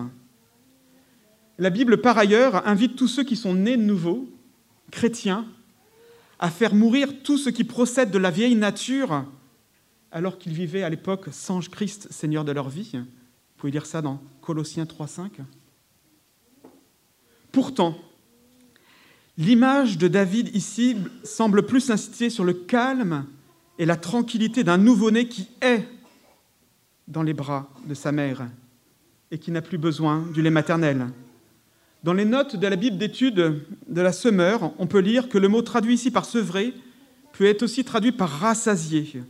La 1.59 1.69
Bible, 1.69 2.01
par 2.01 2.17
ailleurs, 2.17 2.67
invite 2.67 2.95
tous 2.95 3.07
ceux 3.07 3.23
qui 3.23 3.35
sont 3.35 3.53
nés 3.53 3.77
de 3.77 3.83
nouveau, 3.83 4.27
chrétiens, 4.89 5.45
à 6.39 6.49
faire 6.49 6.73
mourir 6.73 7.21
tout 7.21 7.37
ce 7.37 7.51
qui 7.51 7.63
procède 7.63 8.09
de 8.09 8.17
la 8.17 8.31
vieille 8.31 8.55
nature, 8.55 9.23
alors 10.11 10.39
qu'ils 10.39 10.53
vivaient 10.53 10.81
à 10.81 10.89
l'époque 10.89 11.27
sans 11.31 11.59
Christ, 11.59 12.11
Seigneur 12.11 12.43
de 12.43 12.51
leur 12.51 12.69
vie. 12.69 12.93
Vous 12.93 13.05
pouvez 13.57 13.71
lire 13.71 13.85
ça 13.85 14.01
dans 14.01 14.19
Colossiens 14.41 14.85
3.5. 14.85 15.29
Pourtant, 17.51 17.99
l'image 19.37 19.99
de 19.99 20.07
David 20.07 20.55
ici 20.55 20.97
semble 21.23 21.67
plus 21.67 21.91
insister 21.91 22.31
sur 22.31 22.43
le 22.43 22.53
calme 22.53 23.27
et 23.79 23.85
la 23.85 23.95
tranquillité 23.95 24.63
d'un 24.63 24.77
nouveau-né 24.77 25.27
qui 25.27 25.49
est 25.61 25.83
dans 27.07 27.23
les 27.23 27.33
bras 27.33 27.69
de 27.85 27.93
sa 27.93 28.11
mère 28.11 28.47
et 29.31 29.37
qui 29.37 29.51
n'a 29.51 29.61
plus 29.61 29.77
besoin 29.77 30.25
du 30.33 30.41
lait 30.41 30.49
maternel. 30.49 31.07
Dans 32.03 32.13
les 32.13 32.25
notes 32.25 32.55
de 32.55 32.67
la 32.67 32.75
Bible 32.75 32.97
d'études 32.97 33.61
de 33.87 34.01
la 34.01 34.11
Semeur, 34.11 34.73
on 34.77 34.87
peut 34.87 34.99
lire 34.99 35.29
que 35.29 35.37
le 35.37 35.47
mot 35.47 35.61
traduit 35.61 35.95
ici 35.95 36.11
par 36.11 36.25
sevré 36.25 36.73
peut 37.33 37.45
être 37.45 37.63
aussi 37.63 37.83
traduit 37.83 38.11
par 38.11 38.29
rassasié. 38.29 39.23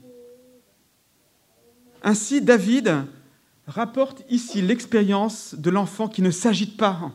Ainsi, 2.02 2.42
David 2.42 3.06
rapporte 3.68 4.24
ici 4.30 4.62
l'expérience 4.62 5.56
de 5.56 5.70
l'enfant 5.70 6.10
qui 6.10 6.22
ne 6.22 6.32
s'agite 6.32 6.76
pas 6.76 7.12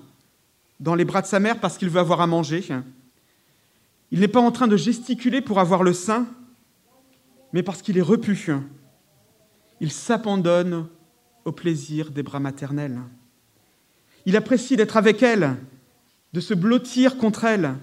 dans 0.81 0.95
les 0.95 1.05
bras 1.05 1.23
de 1.23 1.27
sa 1.27 1.41
mère 1.41 1.61
parce 1.61 1.77
qu'il 1.77 1.91
veut 1.91 2.01
avoir 2.01 2.21
à 2.21 2.27
manger. 2.27 2.65
Il 4.11 4.21
n'est 4.21 4.29
pas 4.29 4.41
en 4.41 4.51
train 4.51 4.69
de 4.69 4.77
gesticuler 4.77 5.41
pour 5.41 5.61
avoir 5.61 5.83
le 5.83 5.93
sein, 5.93 6.27
mais 7.53 7.63
parce 7.63 7.83
qu'il 7.83 7.99
est 7.99 8.03
repu. 8.03 8.51
Il 9.81 9.93
s'abandonne 9.93 10.89
au 11.45 11.53
plaisir 11.53 12.11
des 12.11 12.23
bras 12.23 12.41
maternels. 12.41 13.01
Il 14.27 14.37
apprécie 14.37 14.77
d'être 14.77 14.97
avec 14.97 15.23
elle, 15.23 15.57
de 16.33 16.41
se 16.41 16.55
blottir 16.55 17.17
contre 17.17 17.45
elle, 17.45 17.75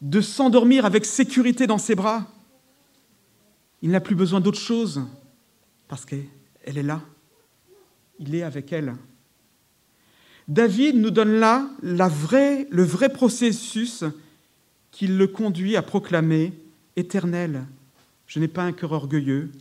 de 0.00 0.20
s'endormir 0.20 0.84
avec 0.84 1.04
sécurité 1.04 1.66
dans 1.66 1.78
ses 1.78 1.94
bras. 1.94 2.26
Il 3.82 3.90
n'a 3.90 4.00
plus 4.00 4.16
besoin 4.16 4.40
d'autre 4.40 4.58
chose 4.58 5.02
parce 5.88 6.04
qu'elle 6.04 6.26
est 6.64 6.82
là. 6.82 7.02
Il 8.18 8.34
est 8.34 8.42
avec 8.42 8.72
elle. 8.72 8.94
David 10.48 10.96
nous 10.96 11.10
donne 11.10 11.38
là 11.38 11.68
le 11.82 12.82
vrai 12.82 13.12
processus 13.12 14.04
qui 14.90 15.06
le 15.06 15.26
conduit 15.26 15.76
à 15.76 15.82
proclamer 15.82 16.52
Éternel, 16.96 17.64
je 18.32 18.40
n'ai 18.40 18.48
pas 18.48 18.62
un 18.62 18.72
cœur 18.72 18.92
orgueilleux, 18.92 19.52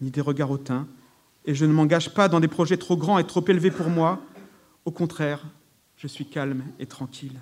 ni 0.00 0.10
des 0.10 0.20
regards 0.20 0.50
hautains, 0.50 0.88
et 1.44 1.54
je 1.54 1.64
ne 1.64 1.72
m'engage 1.72 2.12
pas 2.12 2.28
dans 2.28 2.40
des 2.40 2.48
projets 2.48 2.76
trop 2.76 2.96
grands 2.96 3.20
et 3.20 3.26
trop 3.26 3.44
élevés 3.46 3.70
pour 3.70 3.88
moi. 3.88 4.20
Au 4.84 4.90
contraire, 4.90 5.44
je 5.96 6.08
suis 6.08 6.26
calme 6.26 6.64
et 6.80 6.86
tranquille. 6.86 7.38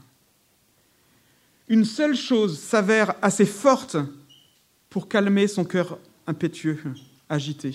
Une 1.69 1.87
seule 1.87 2.15
chose 2.15 2.59
s'avère 2.59 3.15
assez 3.23 3.47
forte 3.47 3.97
pour 4.91 5.09
calmer 5.09 5.49
son 5.49 5.65
cœur 5.65 5.99
impétueux, 6.27 6.79
agité, 7.31 7.75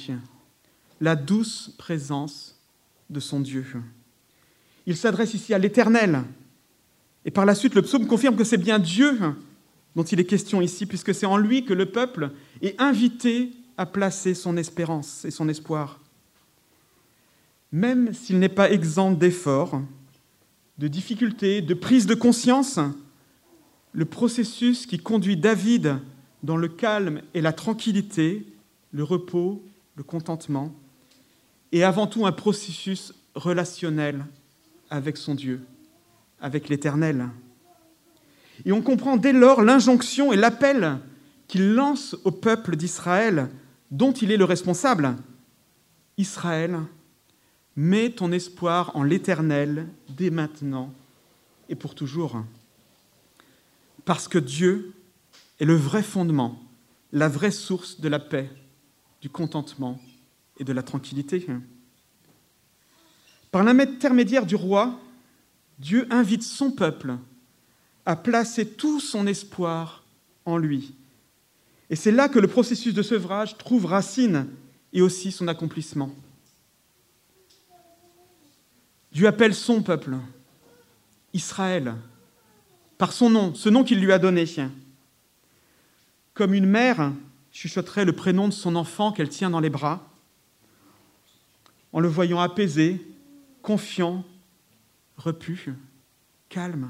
la 1.01 1.15
douce 1.15 1.73
présence 1.79 2.61
de 3.09 3.19
son 3.19 3.39
Dieu. 3.39 3.65
Il 4.85 4.95
s'adresse 4.95 5.33
ici 5.33 5.55
à 5.55 5.57
l'Éternel. 5.57 6.21
Et 7.25 7.31
par 7.31 7.47
la 7.47 7.55
suite, 7.55 7.73
le 7.73 7.81
psaume 7.81 8.05
confirme 8.05 8.35
que 8.35 8.43
c'est 8.43 8.57
bien 8.57 8.77
Dieu 8.77 9.17
dont 9.95 10.03
il 10.03 10.19
est 10.19 10.25
question 10.25 10.61
ici, 10.61 10.85
puisque 10.85 11.13
c'est 11.13 11.25
en 11.25 11.37
lui 11.37 11.65
que 11.65 11.73
le 11.73 11.87
peuple 11.87 12.31
est 12.61 12.79
invité 12.79 13.51
à 13.77 13.85
placer 13.85 14.33
son 14.33 14.57
espérance 14.57 15.25
et 15.25 15.31
son 15.31 15.49
espoir. 15.49 15.99
Même 17.71 18.13
s'il 18.13 18.39
n'est 18.39 18.49
pas 18.49 18.71
exempt 18.71 19.11
d'efforts, 19.11 19.81
de 20.77 20.87
difficultés, 20.87 21.61
de 21.61 21.73
prise 21.73 22.05
de 22.05 22.15
conscience, 22.15 22.79
le 23.91 24.05
processus 24.05 24.85
qui 24.85 24.97
conduit 24.97 25.37
David 25.37 25.97
dans 26.43 26.57
le 26.57 26.67
calme 26.67 27.21
et 27.33 27.41
la 27.41 27.53
tranquillité, 27.53 28.45
le 28.91 29.03
repos, 29.03 29.63
le 29.95 30.03
contentement, 30.03 30.73
est 31.71 31.83
avant 31.83 32.07
tout 32.07 32.25
un 32.25 32.31
processus 32.31 33.13
relationnel 33.35 34.25
avec 34.89 35.17
son 35.17 35.35
Dieu, 35.35 35.61
avec 36.41 36.69
l'Éternel. 36.69 37.29
Et 38.65 38.71
on 38.71 38.81
comprend 38.81 39.17
dès 39.17 39.33
lors 39.33 39.61
l'injonction 39.61 40.33
et 40.33 40.37
l'appel 40.37 40.99
qu'il 41.47 41.73
lance 41.73 42.15
au 42.23 42.31
peuple 42.31 42.75
d'Israël, 42.75 43.49
dont 43.91 44.11
il 44.11 44.31
est 44.31 44.37
le 44.37 44.45
responsable. 44.45 45.15
Israël, 46.17 46.79
mets 47.75 48.11
ton 48.11 48.31
espoir 48.31 48.95
en 48.95 49.03
l'Éternel 49.03 49.87
dès 50.09 50.29
maintenant 50.29 50.93
et 51.69 51.75
pour 51.75 51.95
toujours. 51.95 52.43
Parce 54.05 54.27
que 54.27 54.39
Dieu 54.39 54.93
est 55.59 55.65
le 55.65 55.75
vrai 55.75 56.03
fondement, 56.03 56.59
la 57.11 57.27
vraie 57.27 57.51
source 57.51 58.01
de 58.01 58.09
la 58.09 58.19
paix, 58.19 58.49
du 59.21 59.29
contentement 59.29 59.99
et 60.57 60.63
de 60.63 60.73
la 60.73 60.83
tranquillité. 60.83 61.45
Par 63.51 63.63
l'intermédiaire 63.63 64.45
du 64.45 64.55
roi, 64.55 64.99
Dieu 65.79 66.07
invite 66.09 66.43
son 66.43 66.71
peuple 66.71 67.15
à 68.09 68.15
placer 68.15 68.67
tout 68.67 68.99
son 68.99 69.27
espoir 69.27 70.03
en 70.43 70.57
lui. 70.57 70.95
Et 71.91 71.95
c'est 71.95 72.11
là 72.11 72.27
que 72.27 72.39
le 72.39 72.47
processus 72.47 72.91
de 72.91 73.03
sevrage 73.03 73.55
trouve 73.59 73.85
racine 73.85 74.47
et 74.91 75.03
aussi 75.03 75.31
son 75.31 75.47
accomplissement. 75.47 76.11
Dieu 79.11 79.27
appelle 79.27 79.53
son 79.53 79.83
peuple, 79.83 80.15
Israël, 81.35 81.93
par 82.97 83.13
son 83.13 83.29
nom, 83.29 83.53
ce 83.53 83.69
nom 83.69 83.83
qu'il 83.83 83.99
lui 83.99 84.11
a 84.11 84.17
donné. 84.17 84.45
Comme 86.33 86.55
une 86.55 86.65
mère 86.65 87.13
chuchoterait 87.51 88.05
le 88.05 88.13
prénom 88.13 88.47
de 88.47 88.53
son 88.53 88.75
enfant 88.75 89.11
qu'elle 89.11 89.29
tient 89.29 89.51
dans 89.51 89.59
les 89.59 89.69
bras, 89.69 90.03
en 91.93 91.99
le 91.99 92.07
voyant 92.07 92.39
apaisé, 92.39 93.05
confiant, 93.61 94.25
repu, 95.15 95.75
calme. 96.49 96.89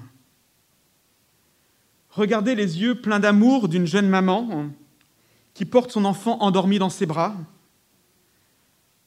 Regardez 2.11 2.55
les 2.55 2.81
yeux 2.81 2.95
pleins 2.95 3.19
d'amour 3.19 3.67
d'une 3.69 3.85
jeune 3.85 4.09
maman 4.09 4.69
qui 5.53 5.65
porte 5.65 5.91
son 5.91 6.05
enfant 6.05 6.39
endormi 6.41 6.79
dans 6.79 6.89
ses 6.89 7.05
bras. 7.05 7.35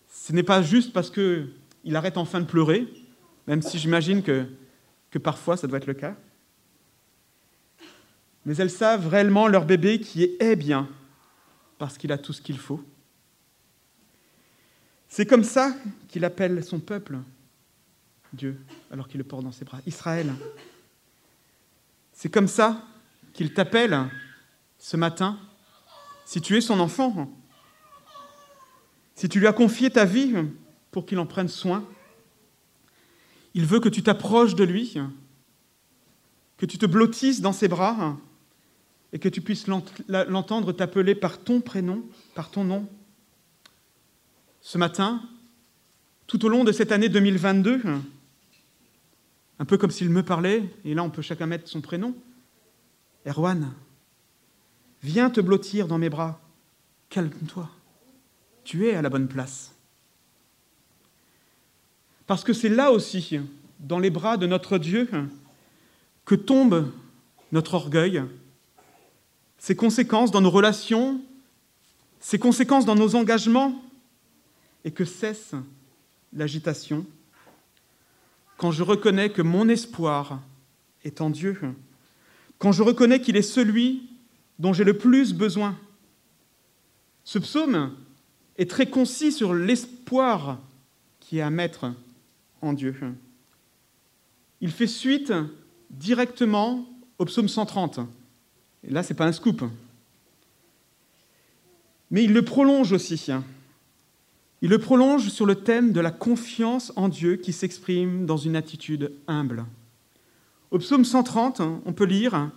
Ce 0.08 0.32
n'est 0.32 0.42
pas 0.42 0.62
juste 0.62 0.92
parce 0.92 1.10
qu'il 1.10 1.96
arrête 1.96 2.16
enfin 2.16 2.40
de 2.40 2.46
pleurer, 2.46 2.86
même 3.46 3.62
si 3.62 3.78
j'imagine 3.78 4.22
que, 4.22 4.46
parfois 5.18 5.56
ça 5.56 5.66
doit 5.66 5.78
être 5.78 5.86
le 5.86 5.94
cas. 5.94 6.14
Mais 8.44 8.56
elles 8.56 8.70
savent 8.70 9.08
réellement 9.08 9.48
leur 9.48 9.64
bébé 9.64 10.00
qui 10.00 10.24
est 10.38 10.56
bien 10.56 10.88
parce 11.78 11.98
qu'il 11.98 12.12
a 12.12 12.18
tout 12.18 12.32
ce 12.32 12.40
qu'il 12.40 12.58
faut. 12.58 12.82
C'est 15.08 15.26
comme 15.26 15.44
ça 15.44 15.74
qu'il 16.08 16.24
appelle 16.24 16.62
son 16.64 16.80
peuple. 16.80 17.18
Dieu, 18.32 18.58
alors 18.90 19.08
qu'il 19.08 19.18
le 19.18 19.24
porte 19.24 19.44
dans 19.44 19.52
ses 19.52 19.64
bras. 19.64 19.80
Israël. 19.86 20.32
C'est 22.12 22.30
comme 22.30 22.48
ça 22.48 22.82
qu'il 23.32 23.52
t'appelle 23.54 24.08
ce 24.78 24.96
matin, 24.96 25.38
si 26.24 26.40
tu 26.40 26.56
es 26.56 26.60
son 26.60 26.80
enfant, 26.80 27.30
si 29.14 29.28
tu 29.28 29.38
lui 29.38 29.46
as 29.46 29.52
confié 29.52 29.90
ta 29.90 30.04
vie 30.04 30.34
pour 30.90 31.06
qu'il 31.06 31.18
en 31.18 31.26
prenne 31.26 31.48
soin. 31.48 31.84
Il 33.54 33.66
veut 33.66 33.80
que 33.80 33.88
tu 33.88 34.02
t'approches 34.02 34.54
de 34.54 34.64
lui, 34.64 34.96
que 36.56 36.66
tu 36.66 36.78
te 36.78 36.86
blottisses 36.86 37.40
dans 37.40 37.52
ses 37.52 37.68
bras 37.68 38.16
et 39.12 39.18
que 39.18 39.28
tu 39.28 39.40
puisses 39.40 39.66
l'entendre 40.08 40.72
t'appeler 40.72 41.14
par 41.14 41.38
ton 41.38 41.60
prénom, 41.60 42.02
par 42.34 42.50
ton 42.50 42.64
nom. 42.64 42.88
Ce 44.60 44.78
matin, 44.78 45.22
tout 46.26 46.44
au 46.46 46.48
long 46.48 46.64
de 46.64 46.72
cette 46.72 46.92
année 46.92 47.08
2022, 47.08 47.82
un 49.58 49.64
peu 49.64 49.76
comme 49.76 49.90
s'il 49.90 50.08
me 50.08 50.22
parlait, 50.22 50.64
et 50.84 50.94
là 50.94 51.02
on 51.02 51.10
peut 51.10 51.22
chacun 51.22 51.46
mettre 51.46 51.68
son 51.68 51.80
prénom, 51.80 52.14
Erwan, 53.26 53.72
viens 55.02 55.30
te 55.30 55.40
blottir 55.40 55.86
dans 55.86 55.98
mes 55.98 56.10
bras, 56.10 56.40
calme-toi, 57.08 57.68
tu 58.64 58.86
es 58.86 58.94
à 58.94 59.02
la 59.02 59.10
bonne 59.10 59.28
place. 59.28 59.72
Parce 62.26 62.44
que 62.44 62.52
c'est 62.52 62.68
là 62.68 62.92
aussi, 62.92 63.40
dans 63.80 63.98
les 63.98 64.10
bras 64.10 64.36
de 64.36 64.46
notre 64.46 64.78
Dieu, 64.78 65.08
que 66.24 66.34
tombe 66.34 66.90
notre 67.50 67.74
orgueil, 67.74 68.22
ses 69.58 69.76
conséquences 69.76 70.30
dans 70.30 70.40
nos 70.40 70.50
relations, 70.50 71.20
ses 72.20 72.38
conséquences 72.38 72.86
dans 72.86 72.94
nos 72.94 73.14
engagements, 73.14 73.82
et 74.84 74.90
que 74.90 75.04
cesse 75.04 75.54
l'agitation. 76.32 77.06
Quand 78.56 78.72
je 78.72 78.82
reconnais 78.82 79.30
que 79.30 79.42
mon 79.42 79.68
espoir 79.68 80.40
est 81.04 81.20
en 81.20 81.30
Dieu, 81.30 81.58
quand 82.62 82.70
je 82.70 82.84
reconnais 82.84 83.20
qu'il 83.20 83.36
est 83.36 83.42
celui 83.42 84.08
dont 84.60 84.72
j'ai 84.72 84.84
le 84.84 84.96
plus 84.96 85.34
besoin. 85.34 85.76
Ce 87.24 87.40
psaume 87.40 87.92
est 88.56 88.70
très 88.70 88.86
concis 88.86 89.32
sur 89.32 89.52
l'espoir 89.52 90.60
qui 91.18 91.38
est 91.38 91.42
à 91.42 91.50
mettre 91.50 91.92
en 92.60 92.72
Dieu. 92.72 92.94
Il 94.60 94.70
fait 94.70 94.86
suite 94.86 95.32
directement 95.90 96.86
au 97.18 97.24
psaume 97.24 97.48
130. 97.48 97.98
Et 98.86 98.92
là, 98.92 99.02
ce 99.02 99.12
n'est 99.12 99.16
pas 99.16 99.26
un 99.26 99.32
scoop. 99.32 99.64
Mais 102.12 102.22
il 102.22 102.32
le 102.32 102.44
prolonge 102.44 102.92
aussi. 102.92 103.26
Il 104.60 104.70
le 104.70 104.78
prolonge 104.78 105.30
sur 105.30 105.46
le 105.46 105.56
thème 105.56 105.90
de 105.90 106.00
la 106.00 106.12
confiance 106.12 106.92
en 106.94 107.08
Dieu 107.08 107.34
qui 107.34 107.52
s'exprime 107.52 108.24
dans 108.24 108.36
une 108.36 108.54
attitude 108.54 109.10
humble. 109.26 109.64
Au 110.72 110.78
psaume 110.78 111.04
130, 111.04 111.60
on 111.84 111.92
peut 111.92 112.06
lire 112.06 112.50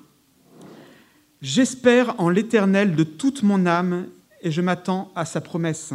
J'espère 1.42 2.18
en 2.18 2.30
l'Éternel 2.30 2.96
de 2.96 3.04
toute 3.04 3.44
mon 3.44 3.66
âme 3.66 4.08
et 4.42 4.52
je 4.52 4.62
m'attends 4.62 5.12
à 5.16 5.26
sa 5.26 5.42
promesse. 5.42 5.94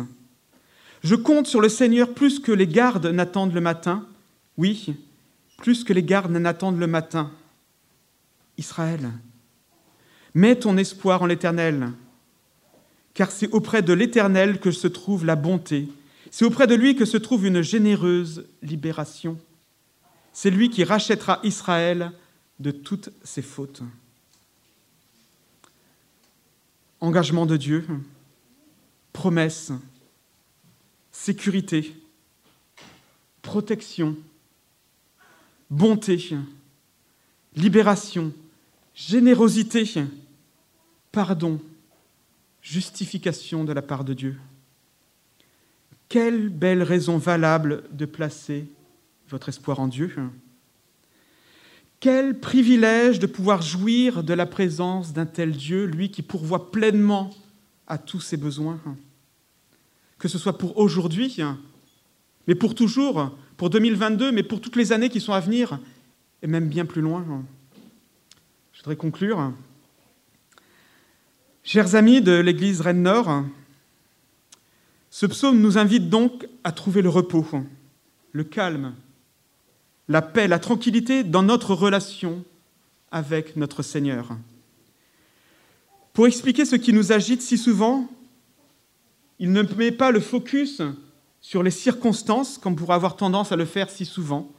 Je 1.03 1.15
compte 1.15 1.47
sur 1.47 1.63
le 1.63 1.71
Seigneur 1.71 2.13
plus 2.13 2.39
que 2.39 2.53
les 2.53 2.67
gardes 2.67 3.07
n'attendent 3.07 3.55
le 3.55 3.63
matin. 3.63 4.07
Oui, 4.59 4.95
plus 5.57 5.83
que 5.83 5.95
les 5.95 6.03
gardes 6.03 6.31
n'attendent 6.31 6.79
le 6.79 6.87
matin. 6.87 7.31
Israël, 8.59 9.11
mets 10.35 10.57
ton 10.57 10.77
espoir 10.77 11.23
en 11.23 11.27
l'Éternel, 11.27 11.91
car 13.15 13.31
c'est 13.31 13.51
auprès 13.51 13.81
de 13.81 13.95
l'Éternel 13.95 14.61
que 14.61 14.73
se 14.73 14.89
trouve 14.89 15.25
la 15.25 15.37
bonté, 15.37 15.89
c'est 16.31 16.45
auprès 16.45 16.67
de 16.67 16.75
lui 16.75 16.97
que 16.97 17.07
se 17.07 17.17
trouve 17.17 17.47
une 17.47 17.63
généreuse 17.63 18.45
libération. 18.61 19.39
C'est 20.33 20.51
lui 20.51 20.71
qui 20.71 20.85
rachètera 20.85 21.41
Israël 21.43 22.13
de 22.59 22.71
toutes 22.71 23.11
ses 23.25 23.43
fautes. 23.43 23.83
Engagement 27.01 27.47
de 27.47 27.57
Dieu, 27.57 27.87
promesse, 29.13 29.73
sécurité, 31.11 31.97
protection, 33.43 34.17
bonté, 35.71 36.37
libération, 37.57 38.33
générosité, 38.95 39.85
pardon, 41.11 41.61
justification 42.63 43.65
de 43.65 43.73
la 43.73 43.83
part 43.83 44.05
de 44.05 44.15
Dieu. 44.15 44.39
Quelle 46.09 46.49
belle 46.49 46.83
raison 46.83 47.19
valable 47.19 47.85
de 47.93 48.05
placer 48.05 48.67
votre 49.31 49.49
espoir 49.49 49.81
en 49.81 49.89
Dieu. 49.89 50.13
Quel 52.01 52.41
privilège 52.41 53.19
de 53.19 53.27
pouvoir 53.27 53.63
jouir 53.63 54.25
de 54.25 54.35
la 54.35 54.47
présence 54.47 55.13
d'un 55.13 55.27
tel 55.27 55.53
Dieu, 55.53 55.85
lui 55.85 56.11
qui 56.11 56.23
pourvoit 56.23 56.71
pleinement 56.71 57.31
à 57.87 57.99
tous 57.99 58.21
ses 58.21 58.37
besoins. 58.37 58.81
Que 60.19 60.29
ce 60.29 60.39
soit 60.39 60.57
pour 60.57 60.79
aujourd'hui, 60.79 61.39
mais 62.47 62.55
pour 62.55 62.75
toujours, 62.75 63.37
pour 63.57 63.71
2022, 63.71 64.33
mais 64.33 64.43
pour 64.43 64.61
toutes 64.61 64.77
les 64.77 64.93
années 64.93 65.11
qui 65.11 65.21
sont 65.21 65.33
à 65.33 65.41
venir, 65.41 65.79
et 66.43 66.47
même 66.47 66.69
bien 66.69 66.87
plus 66.87 67.03
loin. 67.03 67.25
Je 68.73 68.79
voudrais 68.79 68.97
conclure. 68.97 69.53
Chers 71.63 71.95
amis 71.95 72.23
de 72.23 72.33
l'Église 72.33 72.81
Rennes-Nord, 72.81 73.45
ce 75.11 75.27
psaume 75.27 75.61
nous 75.61 75.77
invite 75.77 76.09
donc 76.09 76.49
à 76.65 76.73
trouver 76.73 77.03
le 77.03 77.11
repos, 77.11 77.47
le 78.33 78.45
calme, 78.45 78.95
la 80.11 80.23
paix, 80.23 80.49
la 80.49 80.59
tranquillité 80.59 81.23
dans 81.23 81.45
notre 81.45 81.73
relation 81.73 82.45
avec 83.13 83.55
notre 83.55 83.85
Seigneur. 83.85 84.37
Pour 86.13 86.27
expliquer 86.27 86.65
ce 86.65 86.75
qui 86.75 86.93
nous 86.93 87.13
agite 87.13 87.41
si 87.41 87.57
souvent, 87.57 88.11
il 89.39 89.53
ne 89.53 89.63
met 89.63 89.93
pas 89.93 90.11
le 90.11 90.19
focus 90.19 90.83
sur 91.41 91.63
les 91.63 91.71
circonstances, 91.71 92.59
comme 92.59 92.75
pourrait 92.75 92.97
avoir 92.97 93.15
tendance 93.15 93.53
à 93.53 93.57
le 93.57 93.65
faire 93.65 93.89
si 93.89 94.05
souvent, 94.05 94.51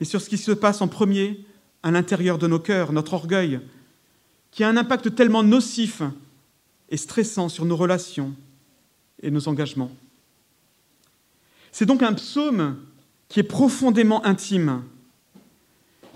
mais 0.00 0.06
sur 0.06 0.20
ce 0.20 0.28
qui 0.28 0.36
se 0.36 0.50
passe 0.50 0.82
en 0.82 0.88
premier 0.88 1.44
à 1.84 1.92
l'intérieur 1.92 2.36
de 2.36 2.48
nos 2.48 2.58
cœurs, 2.58 2.92
notre 2.92 3.14
orgueil, 3.14 3.60
qui 4.50 4.64
a 4.64 4.68
un 4.68 4.76
impact 4.76 5.14
tellement 5.14 5.44
nocif 5.44 6.02
et 6.88 6.96
stressant 6.96 7.48
sur 7.48 7.64
nos 7.64 7.76
relations, 7.76 8.34
et 9.22 9.30
nos 9.30 9.46
engagements. 9.46 9.92
C'est 11.70 11.86
donc 11.86 12.02
un 12.02 12.14
psaume 12.14 12.76
qui 13.28 13.40
est 13.40 13.44
profondément 13.44 14.24
intime, 14.24 14.82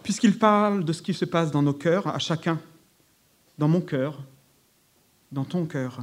puisqu'il 0.02 0.38
parle 0.38 0.84
de 0.84 0.92
ce 0.92 1.02
qui 1.02 1.14
se 1.14 1.24
passe 1.24 1.50
dans 1.50 1.62
nos 1.62 1.74
cœurs, 1.74 2.08
à 2.08 2.18
chacun, 2.18 2.60
dans 3.58 3.68
mon 3.68 3.80
cœur, 3.80 4.22
dans 5.30 5.44
ton 5.44 5.66
cœur. 5.66 6.00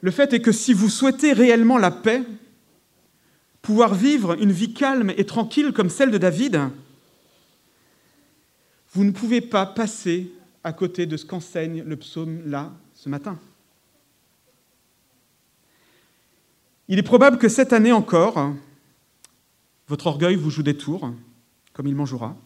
Le 0.00 0.10
fait 0.10 0.32
est 0.32 0.40
que 0.40 0.52
si 0.52 0.72
vous 0.72 0.88
souhaitez 0.88 1.32
réellement 1.32 1.78
la 1.78 1.90
paix, 1.90 2.22
pouvoir 3.62 3.94
vivre 3.94 4.40
une 4.40 4.52
vie 4.52 4.72
calme 4.72 5.12
et 5.16 5.26
tranquille 5.26 5.72
comme 5.72 5.90
celle 5.90 6.10
de 6.10 6.18
David, 6.18 6.60
vous 8.92 9.04
ne 9.04 9.10
pouvez 9.10 9.40
pas 9.40 9.66
passer 9.66 10.32
à 10.64 10.72
côté 10.72 11.06
de 11.06 11.16
ce 11.16 11.26
qu'enseigne 11.26 11.82
le 11.82 11.96
psaume 11.96 12.48
là 12.48 12.72
ce 12.94 13.08
matin. 13.08 13.38
Il 16.88 16.98
est 16.98 17.02
probable 17.02 17.38
que 17.38 17.48
cette 17.48 17.72
année 17.72 17.92
encore, 17.92 18.54
votre 19.88 20.06
orgueil 20.06 20.36
vous 20.36 20.50
joue 20.50 20.62
des 20.62 20.76
tours, 20.76 21.12
comme 21.72 21.86
il 21.86 21.94
m'en 21.94 22.06
jouera. 22.06 22.36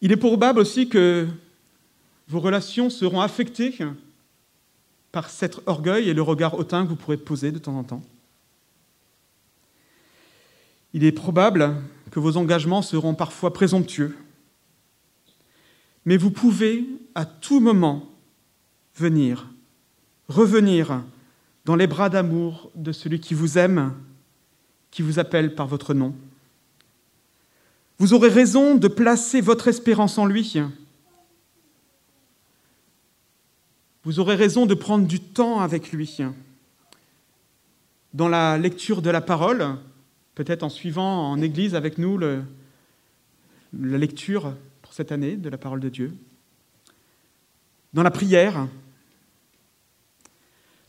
Il 0.00 0.12
est 0.12 0.16
probable 0.16 0.58
aussi 0.58 0.88
que 0.88 1.26
vos 2.28 2.40
relations 2.40 2.90
seront 2.90 3.20
affectées 3.20 3.74
par 5.12 5.30
cet 5.30 5.60
orgueil 5.66 6.08
et 6.08 6.14
le 6.14 6.22
regard 6.22 6.54
hautain 6.58 6.84
que 6.84 6.90
vous 6.90 6.96
pourrez 6.96 7.16
poser 7.16 7.52
de 7.52 7.58
temps 7.58 7.78
en 7.78 7.84
temps. 7.84 8.02
Il 10.92 11.04
est 11.04 11.12
probable 11.12 11.74
que 12.10 12.20
vos 12.20 12.36
engagements 12.36 12.82
seront 12.82 13.14
parfois 13.14 13.52
présomptueux, 13.52 14.16
mais 16.04 16.16
vous 16.16 16.30
pouvez 16.30 16.84
à 17.14 17.24
tout 17.24 17.60
moment 17.60 18.10
venir, 18.96 19.48
revenir 20.28 21.02
dans 21.64 21.76
les 21.76 21.86
bras 21.86 22.10
d'amour 22.10 22.70
de 22.74 22.92
celui 22.92 23.20
qui 23.20 23.34
vous 23.34 23.58
aime, 23.58 23.94
qui 24.94 25.02
vous 25.02 25.18
appelle 25.18 25.56
par 25.56 25.66
votre 25.66 25.92
nom. 25.92 26.14
Vous 27.98 28.14
aurez 28.14 28.28
raison 28.28 28.76
de 28.76 28.86
placer 28.86 29.40
votre 29.40 29.66
espérance 29.66 30.18
en 30.18 30.24
lui. 30.24 30.56
Vous 34.04 34.20
aurez 34.20 34.36
raison 34.36 34.66
de 34.66 34.74
prendre 34.74 35.08
du 35.08 35.18
temps 35.18 35.58
avec 35.58 35.90
lui. 35.90 36.18
Dans 38.12 38.28
la 38.28 38.56
lecture 38.56 39.02
de 39.02 39.10
la 39.10 39.20
parole, 39.20 39.66
peut-être 40.36 40.62
en 40.62 40.68
suivant 40.68 41.28
en 41.32 41.42
Église 41.42 41.74
avec 41.74 41.98
nous 41.98 42.16
la 42.16 42.38
lecture 43.72 44.54
pour 44.80 44.92
cette 44.92 45.10
année 45.10 45.34
de 45.34 45.48
la 45.48 45.58
parole 45.58 45.80
de 45.80 45.88
Dieu. 45.88 46.14
Dans 47.94 48.04
la 48.04 48.12
prière, 48.12 48.68